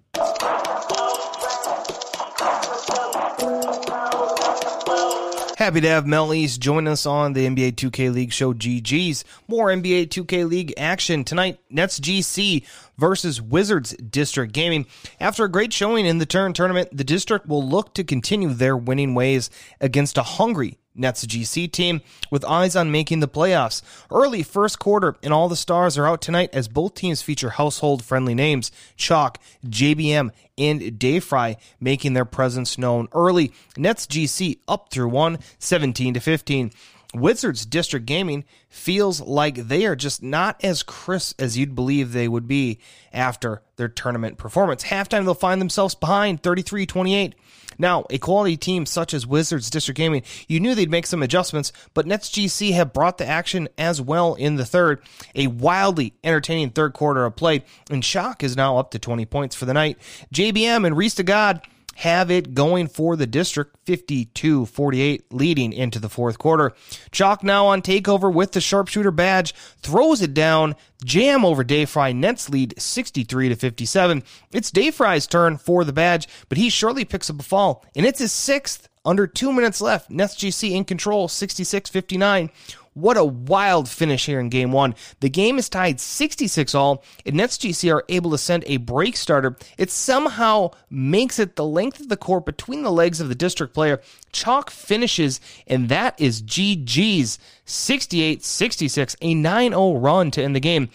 Happy 5.58 5.80
to 5.80 5.88
have 5.88 6.08
Mel 6.08 6.34
East 6.34 6.60
join 6.60 6.88
us 6.88 7.06
on 7.06 7.34
the 7.34 7.45
NBA 7.45 7.73
2K 7.73 8.12
League 8.12 8.34
show 8.34 8.51
GG's. 8.51 9.23
More 9.47 9.67
NBA 9.67 10.08
2K 10.08 10.49
League 10.49 10.73
action 10.75 11.23
tonight. 11.23 11.60
Nets 11.69 11.99
GC 11.99 12.65
versus 12.97 13.39
Wizards 13.39 13.91
District 13.97 14.51
Gaming. 14.51 14.88
After 15.19 15.43
a 15.43 15.51
great 15.51 15.71
showing 15.71 16.08
in 16.08 16.17
the 16.17 16.25
turn 16.25 16.54
tournament, 16.54 16.89
the 16.91 17.04
district 17.04 17.45
will 17.45 17.63
look 17.63 17.93
to 17.93 18.04
continue 18.04 18.49
their 18.49 18.75
winning 18.75 19.13
ways 19.13 19.51
against 19.80 20.17
a 20.17 20.23
hungry 20.23 20.80
Nets 20.95 21.25
GC 21.25 21.71
team 21.71 22.01
with 22.30 22.45
eyes 22.45 22.75
on 22.75 22.91
making 22.91 23.19
the 23.19 23.27
playoffs. 23.27 23.82
Early 24.12 24.43
first 24.43 24.80
quarter, 24.80 25.15
and 25.23 25.34
all 25.34 25.49
the 25.49 25.56
stars 25.56 25.97
are 25.97 26.08
out 26.08 26.21
tonight 26.21 26.49
as 26.54 26.67
both 26.67 26.93
teams 26.95 27.21
feature 27.21 27.51
household 27.51 28.04
friendly 28.04 28.36
names 28.36 28.71
Chalk, 28.95 29.38
JBM, 29.65 30.32
and 30.58 30.82
Dayfry 30.82 31.56
making 31.80 32.13
their 32.13 32.25
presence 32.25 32.77
known 32.77 33.08
early. 33.13 33.51
Nets 33.77 34.06
GC 34.06 34.60
up 34.67 34.89
through 34.91 35.10
one, 35.10 35.39
17 35.60 36.13
to 36.13 36.19
15. 36.19 36.71
Wizards 37.13 37.65
District 37.65 38.06
Gaming 38.06 38.45
feels 38.69 39.19
like 39.19 39.56
they 39.56 39.86
are 39.86 39.95
just 39.95 40.24
not 40.24 40.63
as 40.63 40.84
crisp 40.84 41.41
as 41.41 41.58
you'd 41.58 41.76
believe 41.76 42.12
they 42.12 42.28
would 42.28 42.47
be 42.47 42.80
after 43.12 43.62
their 43.76 43.89
tournament 43.89 44.38
performance. 44.38 44.84
Halftime, 44.84 45.26
they'll 45.26 45.34
find 45.34 45.60
themselves 45.60 45.95
behind 45.95 46.41
33 46.41 46.86
28. 46.86 47.36
Now, 47.78 48.06
a 48.10 48.17
quality 48.17 48.58
team 48.58 48.86
such 48.86 49.13
as 49.13 49.26
Wizards 49.26 49.69
District 49.69 49.97
Gaming, 49.97 50.24
you 50.47 50.60
knew 50.60 50.76
they'd 50.76 50.91
make 50.91 51.08
some 51.08 51.24
adjustments, 51.24 51.71
but 51.93 52.06
Nets 52.06 52.30
GC 52.30 52.74
have 52.74 52.93
brought 52.93 53.17
the 53.17 53.26
action 53.26 53.69
as 53.78 54.00
well 54.00 54.36
in 54.36 54.56
the 54.56 54.65
third. 54.65 55.02
A 55.36 55.47
wildly 55.47 56.13
entertaining 56.24 56.69
third 56.69 56.93
quarter 56.93 57.26
of 57.26 57.36
play, 57.36 57.63
and 57.89 58.06
Shock 58.06 58.43
is 58.43 58.56
now 58.56 58.78
up 58.78 58.91
to 58.91 59.00
20 59.00 59.26
points 59.26 59.56
for 59.56 59.65
the 59.65 59.74
night. 59.74 59.97
JBM 60.34 60.86
and 60.86 60.95
Reese 60.95 61.15
the 61.15 61.24
God 61.24 61.62
have 61.95 62.32
it 62.32 62.54
going 62.54 62.88
for 62.88 63.15
the 63.15 63.27
district 63.27 63.77
52 63.86 64.65
48 64.65 65.34
leading 65.34 65.73
into 65.73 65.99
the 65.99 66.10
fourth 66.10 66.39
quarter. 66.39 66.73
Chalk 67.12 67.43
now 67.43 67.67
on 67.67 67.82
takeover 67.82 68.34
with 68.34 68.54
the 68.54 68.62
sharpshooter 68.62 69.12
badge, 69.12 69.54
throws 69.82 70.21
it 70.21 70.34
down, 70.34 70.75
jam 71.04 71.45
over 71.45 71.63
Dayfry. 71.63 72.15
Nets 72.15 72.49
lead 72.49 72.80
63 72.80 73.49
to 73.49 73.56
57. 73.56 74.23
It's 74.51 74.71
Dayfry's 74.71 75.27
turn 75.27 75.58
for 75.58 75.84
the 75.84 75.93
badge, 75.93 76.27
but 76.49 76.58
he 76.58 76.69
shortly 76.69 77.06
picks 77.06 77.30
up 77.30 77.39
a 77.39 77.43
fall, 77.43 77.86
and 77.95 78.06
it's 78.06 78.19
his 78.19 78.32
sixth 78.32 78.88
under 79.04 79.27
two 79.27 79.51
minutes 79.51 79.82
left. 79.82 80.10
Nets 80.10 80.36
GC 80.36 80.71
in 80.71 80.86
control 80.86 81.27
66 81.27 81.89
59. 81.89 82.49
What 82.93 83.15
a 83.15 83.23
wild 83.23 83.88
finish 83.88 84.25
here 84.25 84.41
in 84.41 84.49
game 84.49 84.73
one. 84.73 84.95
The 85.21 85.30
game 85.30 85.58
is 85.58 85.69
tied 85.69 86.01
66 86.01 86.75
all, 86.75 87.06
and 87.25 87.38
Nets 87.38 87.58
GC 87.58 87.93
are 87.93 88.04
able 88.10 88.32
to 88.32 88.38
send 88.38 88.65
a 88.67 88.77
break 88.77 89.15
starter. 89.15 89.56
It 89.77 89.89
somehow 89.89 90.71
makes 90.89 91.39
it 91.39 91.56
the 91.56 91.63
length 91.63 92.01
of 92.01 92.10
the 92.10 92.17
court 92.17 92.45
between 92.45 92.84
the 92.84 92.91
legs 92.91 93.21
of 93.21 93.30
the 93.30 93.36
district 93.36 93.73
player. 93.73 94.01
Chalk 94.34 94.69
finishes, 94.69 95.39
and 95.67 95.88
that 95.88 96.19
is 96.19 96.43
GG's 96.43 97.39
68 97.63 98.43
66, 98.43 99.15
a 99.21 99.36
9 99.36 99.71
0 99.71 99.93
run 99.95 100.30
to 100.32 100.43
end 100.43 100.54
the 100.54 100.60
game. 100.60 100.89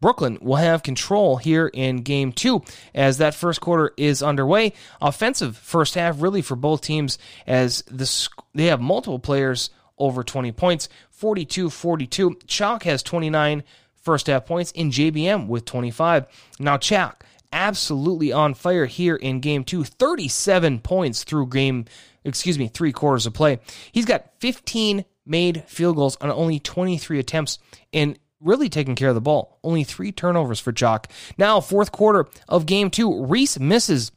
Brooklyn 0.00 0.38
will 0.40 0.56
have 0.56 0.84
control 0.84 1.38
here 1.38 1.66
in 1.66 2.02
game 2.02 2.32
two 2.32 2.62
as 2.94 3.18
that 3.18 3.34
first 3.34 3.60
quarter 3.60 3.92
is 3.96 4.22
underway. 4.22 4.72
Offensive 5.02 5.56
first 5.56 5.94
half, 5.96 6.22
really, 6.22 6.42
for 6.42 6.54
both 6.54 6.80
teams, 6.80 7.18
as 7.44 7.82
this, 7.90 8.28
they 8.54 8.66
have 8.66 8.80
multiple 8.80 9.18
players 9.18 9.70
over 10.00 10.24
20 10.24 10.50
points. 10.52 10.88
42 11.20 11.68
42. 11.68 12.38
Chalk 12.46 12.84
has 12.84 13.02
29 13.02 13.62
first 14.00 14.26
half 14.26 14.46
points 14.46 14.70
in 14.72 14.90
JBM 14.90 15.48
with 15.48 15.66
25. 15.66 16.26
Now, 16.58 16.78
Chalk 16.78 17.24
absolutely 17.52 18.32
on 18.32 18.54
fire 18.54 18.86
here 18.86 19.16
in 19.16 19.40
game 19.40 19.62
two 19.62 19.84
37 19.84 20.78
points 20.78 21.24
through 21.24 21.48
game, 21.48 21.84
excuse 22.24 22.58
me, 22.58 22.68
three 22.68 22.90
quarters 22.92 23.26
of 23.26 23.34
play. 23.34 23.60
He's 23.92 24.06
got 24.06 24.30
15 24.40 25.04
made 25.26 25.62
field 25.66 25.96
goals 25.96 26.16
on 26.22 26.30
only 26.30 26.58
23 26.58 27.18
attempts 27.18 27.58
and 27.92 28.18
really 28.40 28.70
taking 28.70 28.94
care 28.94 29.10
of 29.10 29.14
the 29.14 29.20
ball. 29.20 29.58
Only 29.62 29.84
three 29.84 30.12
turnovers 30.12 30.58
for 30.58 30.72
Chalk. 30.72 31.08
Now, 31.36 31.60
fourth 31.60 31.92
quarter 31.92 32.28
of 32.48 32.64
game 32.64 32.88
two, 32.88 33.26
Reese 33.26 33.60
misses 33.60 34.10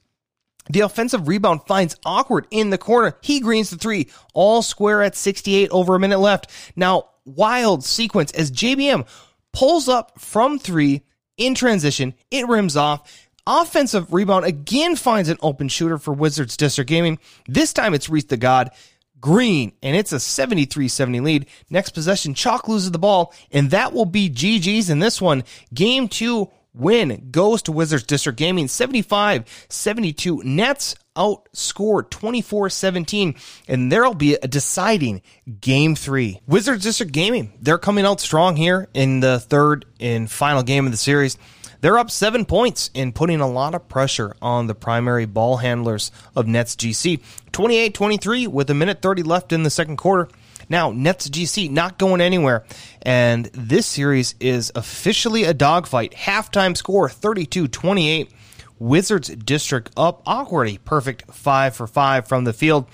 the 0.69 0.81
offensive 0.81 1.27
rebound 1.27 1.61
finds 1.67 1.95
awkward 2.05 2.47
in 2.51 2.69
the 2.69 2.77
corner. 2.77 3.17
He 3.21 3.39
greens 3.39 3.69
the 3.69 3.77
three, 3.77 4.09
all 4.33 4.61
square 4.61 5.03
at 5.03 5.15
68 5.15 5.69
over 5.69 5.95
a 5.95 5.99
minute 5.99 6.19
left. 6.19 6.49
Now, 6.75 7.09
wild 7.25 7.83
sequence 7.83 8.31
as 8.31 8.51
JBM 8.51 9.07
pulls 9.51 9.87
up 9.87 10.19
from 10.19 10.59
three 10.59 11.03
in 11.37 11.55
transition. 11.55 12.13
It 12.31 12.47
rims 12.47 12.77
off. 12.77 13.29
Offensive 13.45 14.13
rebound 14.13 14.45
again 14.45 14.95
finds 14.95 15.27
an 15.27 15.37
open 15.41 15.67
shooter 15.67 15.97
for 15.97 16.13
Wizards 16.13 16.55
District 16.55 16.87
Gaming. 16.87 17.19
This 17.47 17.73
time 17.73 17.93
it's 17.93 18.09
Reese 18.09 18.25
the 18.25 18.37
God. 18.37 18.71
Green, 19.19 19.71
and 19.81 19.95
it's 19.95 20.11
a 20.11 20.19
73 20.19 20.89
70 20.89 21.19
lead. 21.21 21.45
Next 21.69 21.91
possession, 21.91 22.33
Chalk 22.33 22.67
loses 22.67 22.91
the 22.91 22.99
ball, 22.99 23.33
and 23.51 23.71
that 23.71 23.93
will 23.93 24.05
be 24.05 24.29
GG's 24.29 24.89
in 24.89 24.99
this 24.99 25.21
one. 25.21 25.45
Game 25.73 26.09
two 26.09 26.49
win 26.73 27.29
goes 27.31 27.61
to 27.63 27.71
Wizards 27.71 28.03
District 28.03 28.37
Gaming 28.37 28.67
75 28.67 29.65
72. 29.69 30.41
Nets 30.43 30.95
outscored 31.15 32.09
24 32.09 32.69
17, 32.69 33.35
and 33.67 33.91
there'll 33.91 34.13
be 34.13 34.35
a 34.35 34.47
deciding 34.47 35.21
game 35.61 35.95
three. 35.95 36.39
Wizards 36.47 36.83
District 36.83 37.11
Gaming, 37.11 37.53
they're 37.61 37.77
coming 37.77 38.05
out 38.05 38.19
strong 38.19 38.55
here 38.55 38.87
in 38.93 39.19
the 39.19 39.39
third 39.39 39.85
and 39.99 40.29
final 40.29 40.63
game 40.63 40.85
of 40.85 40.91
the 40.91 40.97
series. 40.97 41.37
They're 41.81 41.99
up 41.99 42.09
seven 42.09 42.45
points 42.45 42.89
and 42.95 43.13
putting 43.13 43.41
a 43.41 43.49
lot 43.49 43.75
of 43.75 43.89
pressure 43.89 44.37
on 44.41 44.67
the 44.67 44.75
primary 44.75 45.25
ball 45.25 45.57
handlers 45.57 46.11
of 46.33 46.47
Nets 46.47 46.77
GC. 46.77 47.21
28 47.51 47.93
23 47.93 48.47
with 48.47 48.69
a 48.69 48.73
minute 48.73 49.01
30 49.01 49.23
left 49.23 49.51
in 49.51 49.63
the 49.63 49.69
second 49.69 49.97
quarter. 49.97 50.29
Now, 50.73 50.89
Nets 50.89 51.29
GC 51.29 51.69
not 51.69 51.99
going 51.99 52.19
anywhere. 52.19 52.63
And 53.03 53.45
this 53.53 53.85
series 53.85 54.33
is 54.39 54.71
officially 54.73 55.43
a 55.43 55.53
dogfight. 55.53 56.13
Halftime 56.13 56.75
score 56.75 57.07
32 57.07 57.67
28. 57.67 58.31
Wizards 58.79 59.27
District 59.27 59.91
up 59.95 60.23
Awkwardly 60.25 60.79
perfect 60.79 61.31
five 61.31 61.75
for 61.75 61.85
five 61.85 62.27
from 62.27 62.45
the 62.45 62.53
field. 62.53 62.87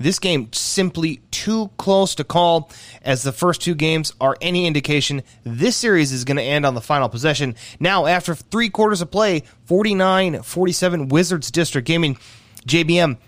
This 0.00 0.18
game 0.18 0.52
simply 0.52 1.20
too 1.30 1.70
close 1.76 2.16
to 2.16 2.24
call, 2.24 2.68
as 3.00 3.22
the 3.22 3.30
first 3.30 3.60
two 3.60 3.76
games 3.76 4.12
are 4.20 4.36
any 4.40 4.66
indication. 4.66 5.22
This 5.44 5.76
series 5.76 6.10
is 6.10 6.24
going 6.24 6.38
to 6.38 6.42
end 6.42 6.66
on 6.66 6.74
the 6.74 6.80
final 6.80 7.08
possession. 7.08 7.54
Now, 7.78 8.06
after 8.06 8.34
three 8.34 8.70
quarters 8.70 9.02
of 9.02 9.12
play, 9.12 9.44
49 9.66 10.42
47 10.42 11.08
Wizards 11.08 11.52
District 11.52 11.86
Gaming. 11.86 12.18
JBM, 12.66 13.18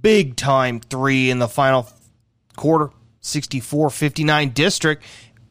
big 0.00 0.36
time 0.36 0.78
three 0.78 1.30
in 1.30 1.40
the 1.40 1.48
final 1.48 1.88
quarter. 2.54 2.90
64 3.20 3.90
59 3.90 4.50
district. 4.50 5.04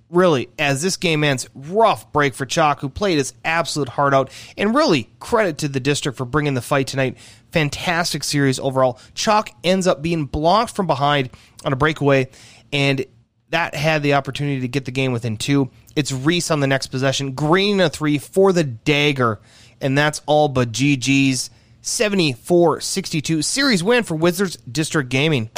Really, 0.09 0.49
as 0.57 0.81
this 0.81 0.97
game 0.97 1.23
ends, 1.23 1.47
rough 1.53 2.11
break 2.11 2.33
for 2.33 2.47
Chalk, 2.47 2.79
who 2.79 2.89
played 2.89 3.19
his 3.19 3.33
absolute 3.45 3.89
heart 3.89 4.15
out. 4.15 4.31
And 4.57 4.73
really, 4.73 5.07
credit 5.19 5.59
to 5.59 5.67
the 5.67 5.79
district 5.79 6.17
for 6.17 6.25
bringing 6.25 6.55
the 6.55 6.63
fight 6.63 6.87
tonight. 6.87 7.17
Fantastic 7.51 8.23
series 8.23 8.59
overall. 8.59 8.99
Chalk 9.13 9.51
ends 9.63 9.85
up 9.85 10.01
being 10.01 10.25
blocked 10.25 10.75
from 10.75 10.87
behind 10.87 11.29
on 11.63 11.73
a 11.73 11.75
breakaway, 11.75 12.27
and 12.73 13.05
that 13.49 13.75
had 13.75 14.01
the 14.01 14.15
opportunity 14.15 14.61
to 14.61 14.67
get 14.67 14.85
the 14.85 14.91
game 14.91 15.11
within 15.11 15.37
two. 15.37 15.69
It's 15.95 16.11
Reese 16.11 16.49
on 16.49 16.59
the 16.59 16.67
next 16.67 16.87
possession, 16.87 17.33
green 17.33 17.79
a 17.79 17.89
three 17.89 18.17
for 18.17 18.51
the 18.51 18.63
dagger, 18.63 19.39
and 19.79 19.97
that's 19.97 20.21
all 20.25 20.47
but 20.47 20.71
GG's 20.71 21.51
74 21.81 22.81
62 22.81 23.41
series 23.41 23.83
win 23.83 24.03
for 24.03 24.15
Wizards 24.15 24.57
District 24.57 25.09
Gaming. 25.09 25.49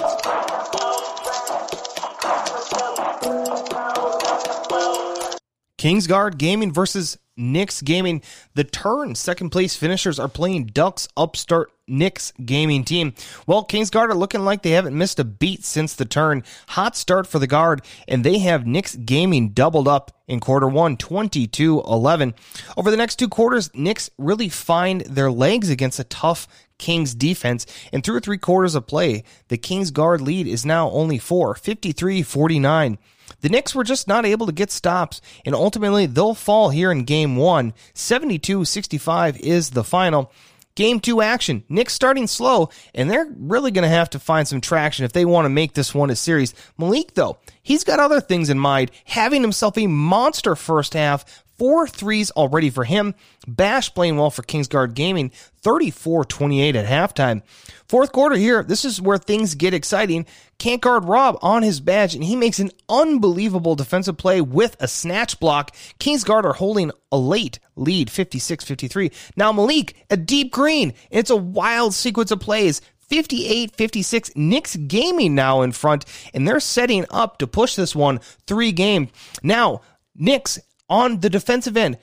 Kingsguard 5.82 6.38
Gaming 6.38 6.72
versus 6.72 7.18
Knicks 7.36 7.82
Gaming. 7.82 8.22
The 8.54 8.64
turn 8.64 9.16
second 9.16 9.50
place 9.50 9.76
finishers 9.76 10.20
are 10.20 10.28
playing 10.28 10.68
Ducks 10.68 11.08
upstart 11.18 11.72
Knicks 11.88 12.34
Gaming 12.46 12.84
team. 12.84 13.16
Well, 13.48 13.66
Kingsguard 13.66 14.10
are 14.10 14.16
looking 14.16 14.46
like 14.46 14.62
they 14.62 14.74
haven't 14.74 14.96
missed 14.96 15.20
a 15.20 15.24
beat 15.24 15.66
since 15.66 15.96
the 15.96 16.06
turn. 16.06 16.44
Hot 16.68 16.96
start 16.96 17.26
for 17.26 17.40
the 17.40 17.48
guard, 17.48 17.82
and 18.08 18.24
they 18.24 18.38
have 18.38 18.68
Knicks 18.68 18.96
Gaming 18.96 19.54
doubled 19.54 19.88
up 19.88 20.12
in 20.28 20.40
quarter 20.40 20.68
one, 20.68 20.98
22 20.98 21.82
11. 21.82 22.36
Over 22.78 22.92
the 22.92 22.98
next 22.98 23.16
two 23.16 23.28
quarters, 23.28 23.72
Knicks 23.74 24.12
really 24.20 24.50
find 24.50 25.02
their 25.02 25.32
legs 25.32 25.72
against 25.72 26.00
a 26.00 26.04
tough 26.04 26.48
Kings 26.78 27.16
defense. 27.16 27.66
And 27.92 28.04
through 28.04 28.20
three 28.20 28.38
quarters 28.38 28.76
of 28.76 28.86
play, 28.86 29.24
the 29.48 29.58
Kings 29.58 29.90
guard 29.90 30.22
lead 30.22 30.46
is 30.46 30.64
now 30.64 30.92
only 30.92 31.18
four, 31.18 31.56
53 31.56 32.22
49. 32.22 33.00
The 33.40 33.50
Knicks 33.50 33.74
were 33.74 33.84
just 33.84 34.08
not 34.08 34.26
able 34.26 34.46
to 34.46 34.52
get 34.52 34.72
stops, 34.72 35.22
and 35.46 35.56
ultimately 35.56 36.06
they'll 36.06 36.34
fall 36.34 36.70
here 36.70 36.92
in 36.92 37.06
game 37.06 37.38
one. 37.38 37.74
72 37.94 38.66
65 38.66 39.40
is 39.40 39.72
the 39.72 39.84
final. 39.84 40.32
Game 40.76 41.00
two 41.00 41.22
action. 41.22 41.64
Knicks 41.68 41.94
starting 41.94 42.28
slow, 42.28 42.70
and 42.96 43.10
they're 43.10 43.28
really 43.38 43.72
going 43.72 43.84
to 43.84 43.90
have 43.90 44.10
to 44.12 44.20
find 44.20 44.48
some 44.48 44.62
traction 44.62 45.04
if 45.06 45.12
they 45.14 45.26
want 45.26 45.46
to 45.46 45.50
make 45.50 45.74
this 45.74 45.94
one 45.94 46.10
a 46.10 46.16
series. 46.16 46.54
Malik, 46.78 47.14
though, 47.14 47.38
he's 47.62 47.84
got 47.84 48.00
other 48.00 48.22
things 48.22 48.50
in 48.50 48.58
mind, 48.58 48.92
having 49.06 49.42
himself 49.42 49.78
a 49.78 49.88
monster 49.88 50.56
first 50.56 50.94
half, 50.94 51.44
Four 51.62 51.88
threes 51.88 52.32
already 52.32 52.72
for 52.72 52.86
him. 52.86 53.14
Bash 53.48 53.94
playing 53.94 54.18
well 54.18 54.32
for 54.32 54.42
Kingsguard 54.42 54.96
Gaming, 54.96 55.30
34 55.62 56.26
28 56.26 56.76
at 56.76 56.88
halftime. 56.88 57.44
Fourth 57.88 58.12
quarter 58.12 58.36
here, 58.36 58.64
this 58.64 58.84
is 58.84 59.00
where 59.00 59.20
things 59.20 59.54
get 59.54 59.72
exciting. 59.72 60.26
Can't 60.58 60.82
guard 60.82 61.06
Rob 61.06 61.38
on 61.44 61.62
his 61.62 61.80
badge, 61.80 62.16
and 62.16 62.24
he 62.24 62.36
makes 62.36 62.58
an 62.58 62.72
unbelievable 62.90 63.76
defensive 63.76 64.18
play 64.18 64.42
with 64.42 64.76
a 64.80 64.88
snatch 64.88 65.40
block. 65.40 65.76
Kingsguard 66.00 66.46
are 66.46 66.54
holding 66.54 66.90
a 67.12 67.18
late 67.20 67.60
lead, 67.76 68.10
56 68.10 68.66
53. 68.66 69.12
Now 69.36 69.52
Malik, 69.52 70.04
a 70.10 70.18
deep 70.18 70.52
green. 70.52 70.96
It's 71.12 71.30
a 71.30 71.36
wild 71.36 71.94
sequence 71.94 72.32
of 72.32 72.40
plays. 72.40 72.82
58 73.02 73.76
56. 73.76 74.32
Knicks 74.36 74.76
Gaming 74.78 75.36
now 75.36 75.62
in 75.62 75.74
front, 75.74 76.06
and 76.34 76.48
they're 76.48 76.60
setting 76.60 77.06
up 77.12 77.38
to 77.38 77.46
push 77.46 77.76
this 77.76 77.96
one 77.96 78.20
three 78.48 78.72
game. 78.72 79.10
Now, 79.44 79.82
Knicks 80.16 80.60
on 80.92 81.22
the 81.22 81.30
defensive 81.30 81.78
end 81.78 81.98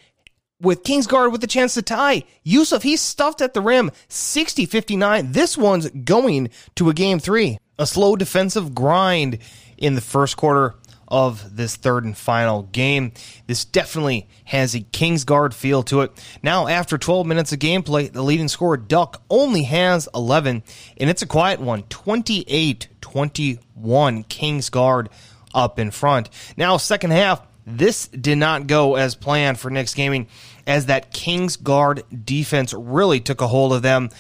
with 0.61 0.83
Kingsguard 0.83 1.31
with 1.31 1.41
the 1.41 1.47
chance 1.47 1.75
to 1.75 1.83
tie. 1.83 2.25
Yusuf, 2.43 2.83
he's 2.83 3.01
stuffed 3.01 3.41
at 3.41 3.55
the 3.55 3.61
rim, 3.61 3.93
60 4.09 4.67
59. 4.67 5.33
This 5.33 5.57
one's 5.57 5.89
going 5.91 6.51
to 6.75 6.89
a 6.89 6.95
game 6.95 7.21
three. 7.21 7.59
A 7.79 7.87
slow 7.87 8.17
defensive 8.17 8.75
grind 8.75 9.39
in 9.77 9.95
the 9.95 10.01
first 10.01 10.37
quarter 10.37 10.75
of 11.07 11.57
this 11.57 11.77
third 11.77 12.05
and 12.05 12.17
final 12.17 12.65
game. 12.65 13.13
This 13.47 13.65
definitely 13.65 14.29
has 14.45 14.75
a 14.75 14.81
Kingsguard 14.81 15.55
feel 15.55 15.83
to 15.85 16.01
it. 16.01 16.13
Now, 16.43 16.67
after 16.67 16.99
12 16.99 17.27
minutes 17.27 17.53
of 17.53 17.61
gameplay, 17.61 18.13
the 18.13 18.23
leading 18.23 18.49
scorer, 18.49 18.77
Duck, 18.77 19.23
only 19.31 19.63
has 19.63 20.09
11, 20.15 20.63
and 20.99 21.11
it's 21.11 21.23
a 21.23 21.27
quiet 21.27 21.61
one 21.61 21.85
28 21.85 22.89
21. 23.01 24.25
Kingsguard 24.25 25.07
up 25.55 25.79
in 25.79 25.91
front. 25.91 26.29
Now, 26.57 26.77
second 26.77 27.13
half, 27.13 27.41
this 27.69 28.09
did 28.09 28.39
not 28.39 28.67
go 28.67 28.97
as 28.97 29.15
planned 29.15 29.61
for 29.61 29.71
Knicks 29.71 29.95
Gaming, 29.95 30.29
as 30.67 30.87
that 30.87 31.13
Kingsguard 31.13 32.03
defense 32.25 32.73
really 32.73 33.21
took 33.21 33.41
a 33.41 33.47
hold 33.47 33.73
of 33.73 33.83
them. 33.83 34.11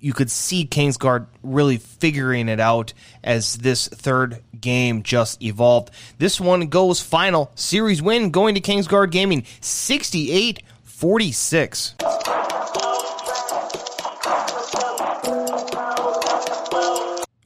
You 0.00 0.12
could 0.12 0.30
see 0.30 0.66
Kingsguard 0.66 1.26
really 1.42 1.78
figuring 1.78 2.48
it 2.48 2.60
out 2.60 2.92
as 3.24 3.56
this 3.56 3.88
third 3.88 4.42
game 4.60 5.02
just 5.02 5.42
evolved. 5.42 5.90
This 6.18 6.40
one 6.40 6.66
goes 6.68 7.00
final. 7.00 7.50
Series 7.54 8.02
win 8.02 8.30
going 8.30 8.54
to 8.54 8.60
Kingsguard 8.60 9.10
Gaming 9.10 9.44
68 9.60 10.62
46. 10.84 11.94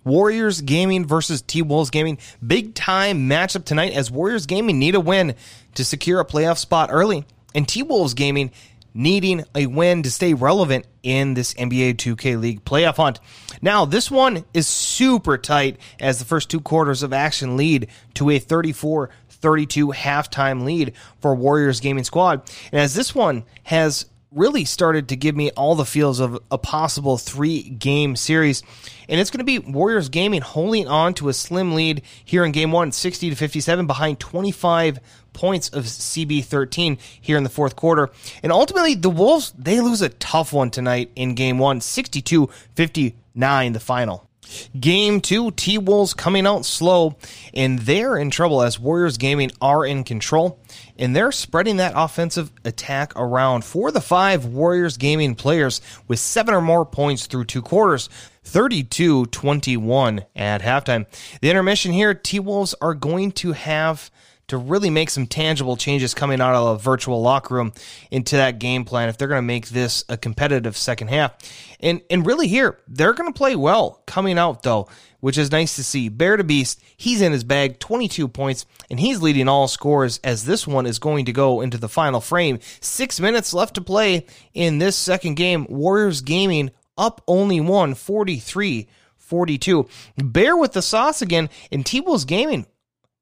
Warriors 0.04 0.60
Gaming 0.60 1.06
versus 1.06 1.42
T 1.42 1.62
Wolves 1.62 1.90
Gaming. 1.90 2.18
Big 2.46 2.74
time 2.74 3.28
matchup 3.28 3.64
tonight 3.64 3.92
as 3.92 4.10
Warriors 4.10 4.46
Gaming 4.46 4.78
need 4.78 4.94
a 4.94 5.00
win 5.00 5.34
to 5.74 5.84
secure 5.84 6.20
a 6.20 6.24
playoff 6.24 6.58
spot 6.58 6.90
early, 6.92 7.24
and 7.54 7.66
T 7.66 7.82
Wolves 7.82 8.14
Gaming 8.14 8.50
needing 8.94 9.44
a 9.54 9.66
win 9.66 10.02
to 10.02 10.10
stay 10.10 10.34
relevant 10.34 10.86
in 11.02 11.34
this 11.34 11.54
NBA 11.54 11.94
2K 11.94 12.40
League 12.40 12.64
playoff 12.64 12.96
hunt. 12.96 13.20
Now, 13.62 13.84
this 13.84 14.10
one 14.10 14.44
is 14.52 14.66
super 14.66 15.38
tight 15.38 15.78
as 16.00 16.18
the 16.18 16.24
first 16.24 16.50
two 16.50 16.60
quarters 16.60 17.02
of 17.02 17.12
action 17.12 17.56
lead 17.56 17.88
to 18.14 18.30
a 18.30 18.38
34 18.38 19.10
32 19.28 19.88
halftime 19.88 20.64
lead 20.64 20.92
for 21.20 21.34
Warriors 21.34 21.80
Gaming 21.80 22.04
Squad. 22.04 22.42
And 22.72 22.80
as 22.80 22.94
this 22.94 23.14
one 23.14 23.44
has 23.64 24.06
really 24.33 24.64
started 24.64 25.09
to 25.09 25.16
give 25.16 25.35
me 25.35 25.51
all 25.51 25.75
the 25.75 25.85
feels 25.85 26.21
of 26.21 26.38
a 26.51 26.59
possible 26.59 27.19
three 27.19 27.62
game 27.62 28.14
series. 28.16 28.62
And 29.09 29.21
it's 29.21 29.31
going 29.31 29.45
to 29.45 29.45
be 29.45 29.59
Warriors 29.59 30.09
Gaming 30.09 30.40
holding 30.40 30.87
on 30.87 31.14
to 31.14 31.29
a 31.29 31.33
slim 31.33 31.75
lead 31.75 32.03
here 32.25 32.45
in 32.45 32.53
game 32.53 32.71
one, 32.71 32.93
60 32.93 33.31
to 33.31 33.37
57, 33.37 33.87
behind 33.87 34.21
25 34.21 35.01
points 35.33 35.69
of 35.71 35.85
CB13 35.85 36.99
here 37.21 37.37
in 37.37 37.45
the 37.45 37.51
fourth 37.51 37.77
quarter. 37.77 38.11
And 38.43 38.53
ultimately, 38.53 38.95
the 38.95 39.11
Wolves, 39.11 39.53
they 39.59 39.81
lose 39.81 40.03
a 40.03 40.09
tough 40.09 40.53
one 40.53 40.71
tonight 40.71 41.11
in 41.16 41.35
game 41.35 41.59
one, 41.59 41.81
62 41.81 42.49
59, 42.75 43.73
the 43.73 43.81
final. 43.81 44.30
Game 44.78 45.20
two, 45.20 45.50
T 45.52 45.78
Wolves 45.78 46.14
coming 46.14 46.46
out 46.46 46.64
slow, 46.64 47.16
and 47.54 47.78
they're 47.80 48.16
in 48.16 48.30
trouble 48.30 48.62
as 48.62 48.78
Warriors 48.78 49.16
Gaming 49.16 49.50
are 49.60 49.84
in 49.84 50.04
control, 50.04 50.58
and 50.98 51.14
they're 51.14 51.32
spreading 51.32 51.76
that 51.78 51.92
offensive 51.96 52.52
attack 52.64 53.12
around 53.16 53.64
for 53.64 53.90
the 53.90 54.00
five 54.00 54.44
Warriors 54.44 54.96
Gaming 54.96 55.34
players 55.34 55.80
with 56.08 56.18
seven 56.18 56.54
or 56.54 56.60
more 56.60 56.84
points 56.84 57.26
through 57.26 57.44
two 57.44 57.62
quarters. 57.62 58.08
32 58.42 59.26
21 59.26 60.24
at 60.34 60.62
halftime. 60.62 61.06
The 61.40 61.50
intermission 61.50 61.92
here, 61.92 62.14
T 62.14 62.40
Wolves 62.40 62.74
are 62.80 62.94
going 62.94 63.32
to 63.32 63.52
have 63.52 64.10
to 64.50 64.58
really 64.58 64.90
make 64.90 65.10
some 65.10 65.26
tangible 65.26 65.76
changes 65.76 66.14
coming 66.14 66.40
out 66.40 66.54
of 66.54 66.76
a 66.76 66.78
virtual 66.78 67.22
locker 67.22 67.54
room 67.54 67.72
into 68.10 68.36
that 68.36 68.58
game 68.58 68.84
plan 68.84 69.08
if 69.08 69.16
they're 69.16 69.28
going 69.28 69.38
to 69.38 69.46
make 69.46 69.68
this 69.68 70.04
a 70.08 70.16
competitive 70.16 70.76
second 70.76 71.08
half. 71.08 71.34
And 71.80 72.02
and 72.10 72.26
really 72.26 72.46
here, 72.46 72.78
they're 72.86 73.14
going 73.14 73.32
to 73.32 73.36
play 73.36 73.56
well 73.56 74.02
coming 74.06 74.38
out 74.38 74.62
though, 74.62 74.88
which 75.20 75.38
is 75.38 75.50
nice 75.50 75.76
to 75.76 75.84
see. 75.84 76.08
Bear 76.08 76.36
to 76.36 76.44
Beast, 76.44 76.80
he's 76.96 77.20
in 77.20 77.32
his 77.32 77.44
bag, 77.44 77.78
22 77.78 78.28
points, 78.28 78.66
and 78.90 79.00
he's 79.00 79.22
leading 79.22 79.48
all 79.48 79.68
scores 79.68 80.20
as 80.22 80.44
this 80.44 80.66
one 80.66 80.86
is 80.86 80.98
going 80.98 81.24
to 81.24 81.32
go 81.32 81.60
into 81.60 81.78
the 81.78 81.88
final 81.88 82.20
frame. 82.20 82.58
6 82.80 83.20
minutes 83.20 83.54
left 83.54 83.74
to 83.74 83.80
play 83.80 84.26
in 84.52 84.78
this 84.78 84.96
second 84.96 85.34
game. 85.34 85.66
Warriors 85.68 86.20
Gaming 86.20 86.70
up 86.98 87.22
only 87.26 87.60
one, 87.60 87.94
43 87.94 88.88
42. 89.16 89.88
Bear 90.16 90.56
with 90.56 90.72
the 90.72 90.82
sauce 90.82 91.22
again, 91.22 91.48
and 91.70 91.86
T-Wolves 91.86 92.24
Gaming 92.24 92.66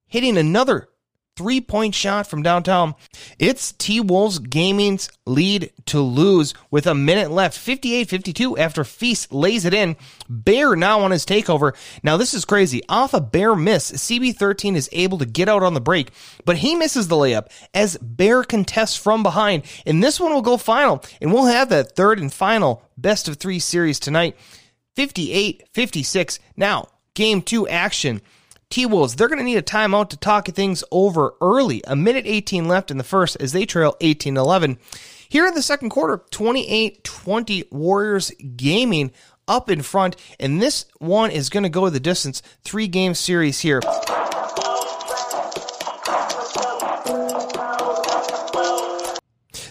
hitting 0.06 0.38
another 0.38 0.88
three 1.38 1.60
point 1.60 1.94
shot 1.94 2.26
from 2.26 2.42
downtown. 2.42 2.96
It's 3.38 3.70
T 3.72 4.00
Wolves 4.00 4.40
Gaming's 4.40 5.08
lead 5.24 5.72
to 5.86 6.00
lose 6.00 6.52
with 6.68 6.88
a 6.88 6.96
minute 6.96 7.30
left, 7.30 7.56
58 7.56 8.08
52 8.08 8.58
after 8.58 8.82
Feast 8.82 9.32
lays 9.32 9.64
it 9.64 9.72
in. 9.72 9.96
Bear 10.28 10.74
now 10.74 11.00
on 11.00 11.12
his 11.12 11.24
takeover. 11.24 11.76
Now, 12.02 12.16
this 12.16 12.34
is 12.34 12.44
crazy. 12.44 12.82
Off 12.88 13.14
a 13.14 13.20
Bear 13.20 13.54
miss, 13.54 13.92
CB13 13.92 14.74
is 14.74 14.88
able 14.90 15.18
to 15.18 15.26
get 15.26 15.48
out 15.48 15.62
on 15.62 15.74
the 15.74 15.80
break, 15.80 16.10
but 16.44 16.58
he 16.58 16.74
misses 16.74 17.06
the 17.06 17.14
layup 17.14 17.46
as 17.72 17.96
Bear 17.98 18.42
contests 18.42 18.96
from 18.96 19.22
behind. 19.22 19.62
And 19.86 20.02
this 20.02 20.18
one 20.18 20.34
will 20.34 20.42
go 20.42 20.56
final, 20.56 21.04
and 21.20 21.32
we'll 21.32 21.46
have 21.46 21.68
that 21.68 21.94
third 21.94 22.18
and 22.18 22.32
final 22.32 22.82
best 22.96 23.28
of 23.28 23.36
three 23.36 23.60
series 23.60 24.00
tonight. 24.00 24.36
58 24.96 25.68
56. 25.72 26.40
Now, 26.56 26.88
game 27.14 27.42
two 27.42 27.68
action. 27.68 28.22
T 28.70 28.84
Wolves, 28.84 29.16
they're 29.16 29.28
going 29.28 29.38
to 29.38 29.44
need 29.44 29.56
a 29.56 29.62
timeout 29.62 30.10
to 30.10 30.16
talk 30.18 30.46
things 30.48 30.84
over 30.90 31.34
early. 31.40 31.82
A 31.86 31.96
minute 31.96 32.26
18 32.26 32.68
left 32.68 32.90
in 32.90 32.98
the 32.98 33.04
first 33.04 33.36
as 33.40 33.52
they 33.52 33.64
trail 33.64 33.96
18 34.00 34.36
11. 34.36 34.78
Here 35.28 35.46
in 35.46 35.54
the 35.54 35.62
second 35.62 35.90
quarter, 35.90 36.22
28 36.30 37.02
20 37.02 37.64
Warriors 37.70 38.30
Gaming 38.56 39.10
up 39.46 39.70
in 39.70 39.80
front, 39.80 40.16
and 40.38 40.60
this 40.60 40.84
one 40.98 41.30
is 41.30 41.48
going 41.48 41.62
to 41.62 41.70
go 41.70 41.88
the 41.88 42.00
distance. 42.00 42.42
Three 42.62 42.88
game 42.88 43.14
series 43.14 43.60
here. 43.60 43.80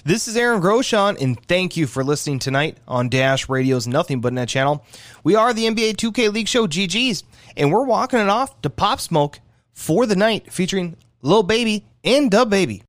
This 0.08 0.30
is 0.30 0.38
Aaron 0.38 0.62
Groshon, 0.62 1.22
and 1.22 1.38
thank 1.48 1.76
you 1.76 1.86
for 1.86 2.02
listening 2.02 2.40
tonight 2.40 2.78
on 2.88 3.10
Dash 3.10 3.50
Radio's 3.50 3.88
Nothing 3.88 4.22
But 4.22 4.32
Net 4.32 4.48
channel. 4.48 4.86
We 5.22 5.36
are 5.36 5.54
the 5.54 5.66
NBA 5.66 5.98
2K 5.98 6.32
League 6.32 6.48
Show 6.48 6.66
GGs, 6.66 7.24
and 7.58 7.74
we're 7.74 7.84
walking 7.84 8.20
it 8.20 8.30
off 8.30 8.62
to 8.62 8.70
Pop 8.70 9.02
Smoke 9.02 9.42
for 9.74 10.06
the 10.06 10.16
night, 10.16 10.50
featuring 10.50 10.96
Lil 11.24 11.44
Baby 11.44 11.84
and 12.06 12.32
DaBaby. 12.32 12.84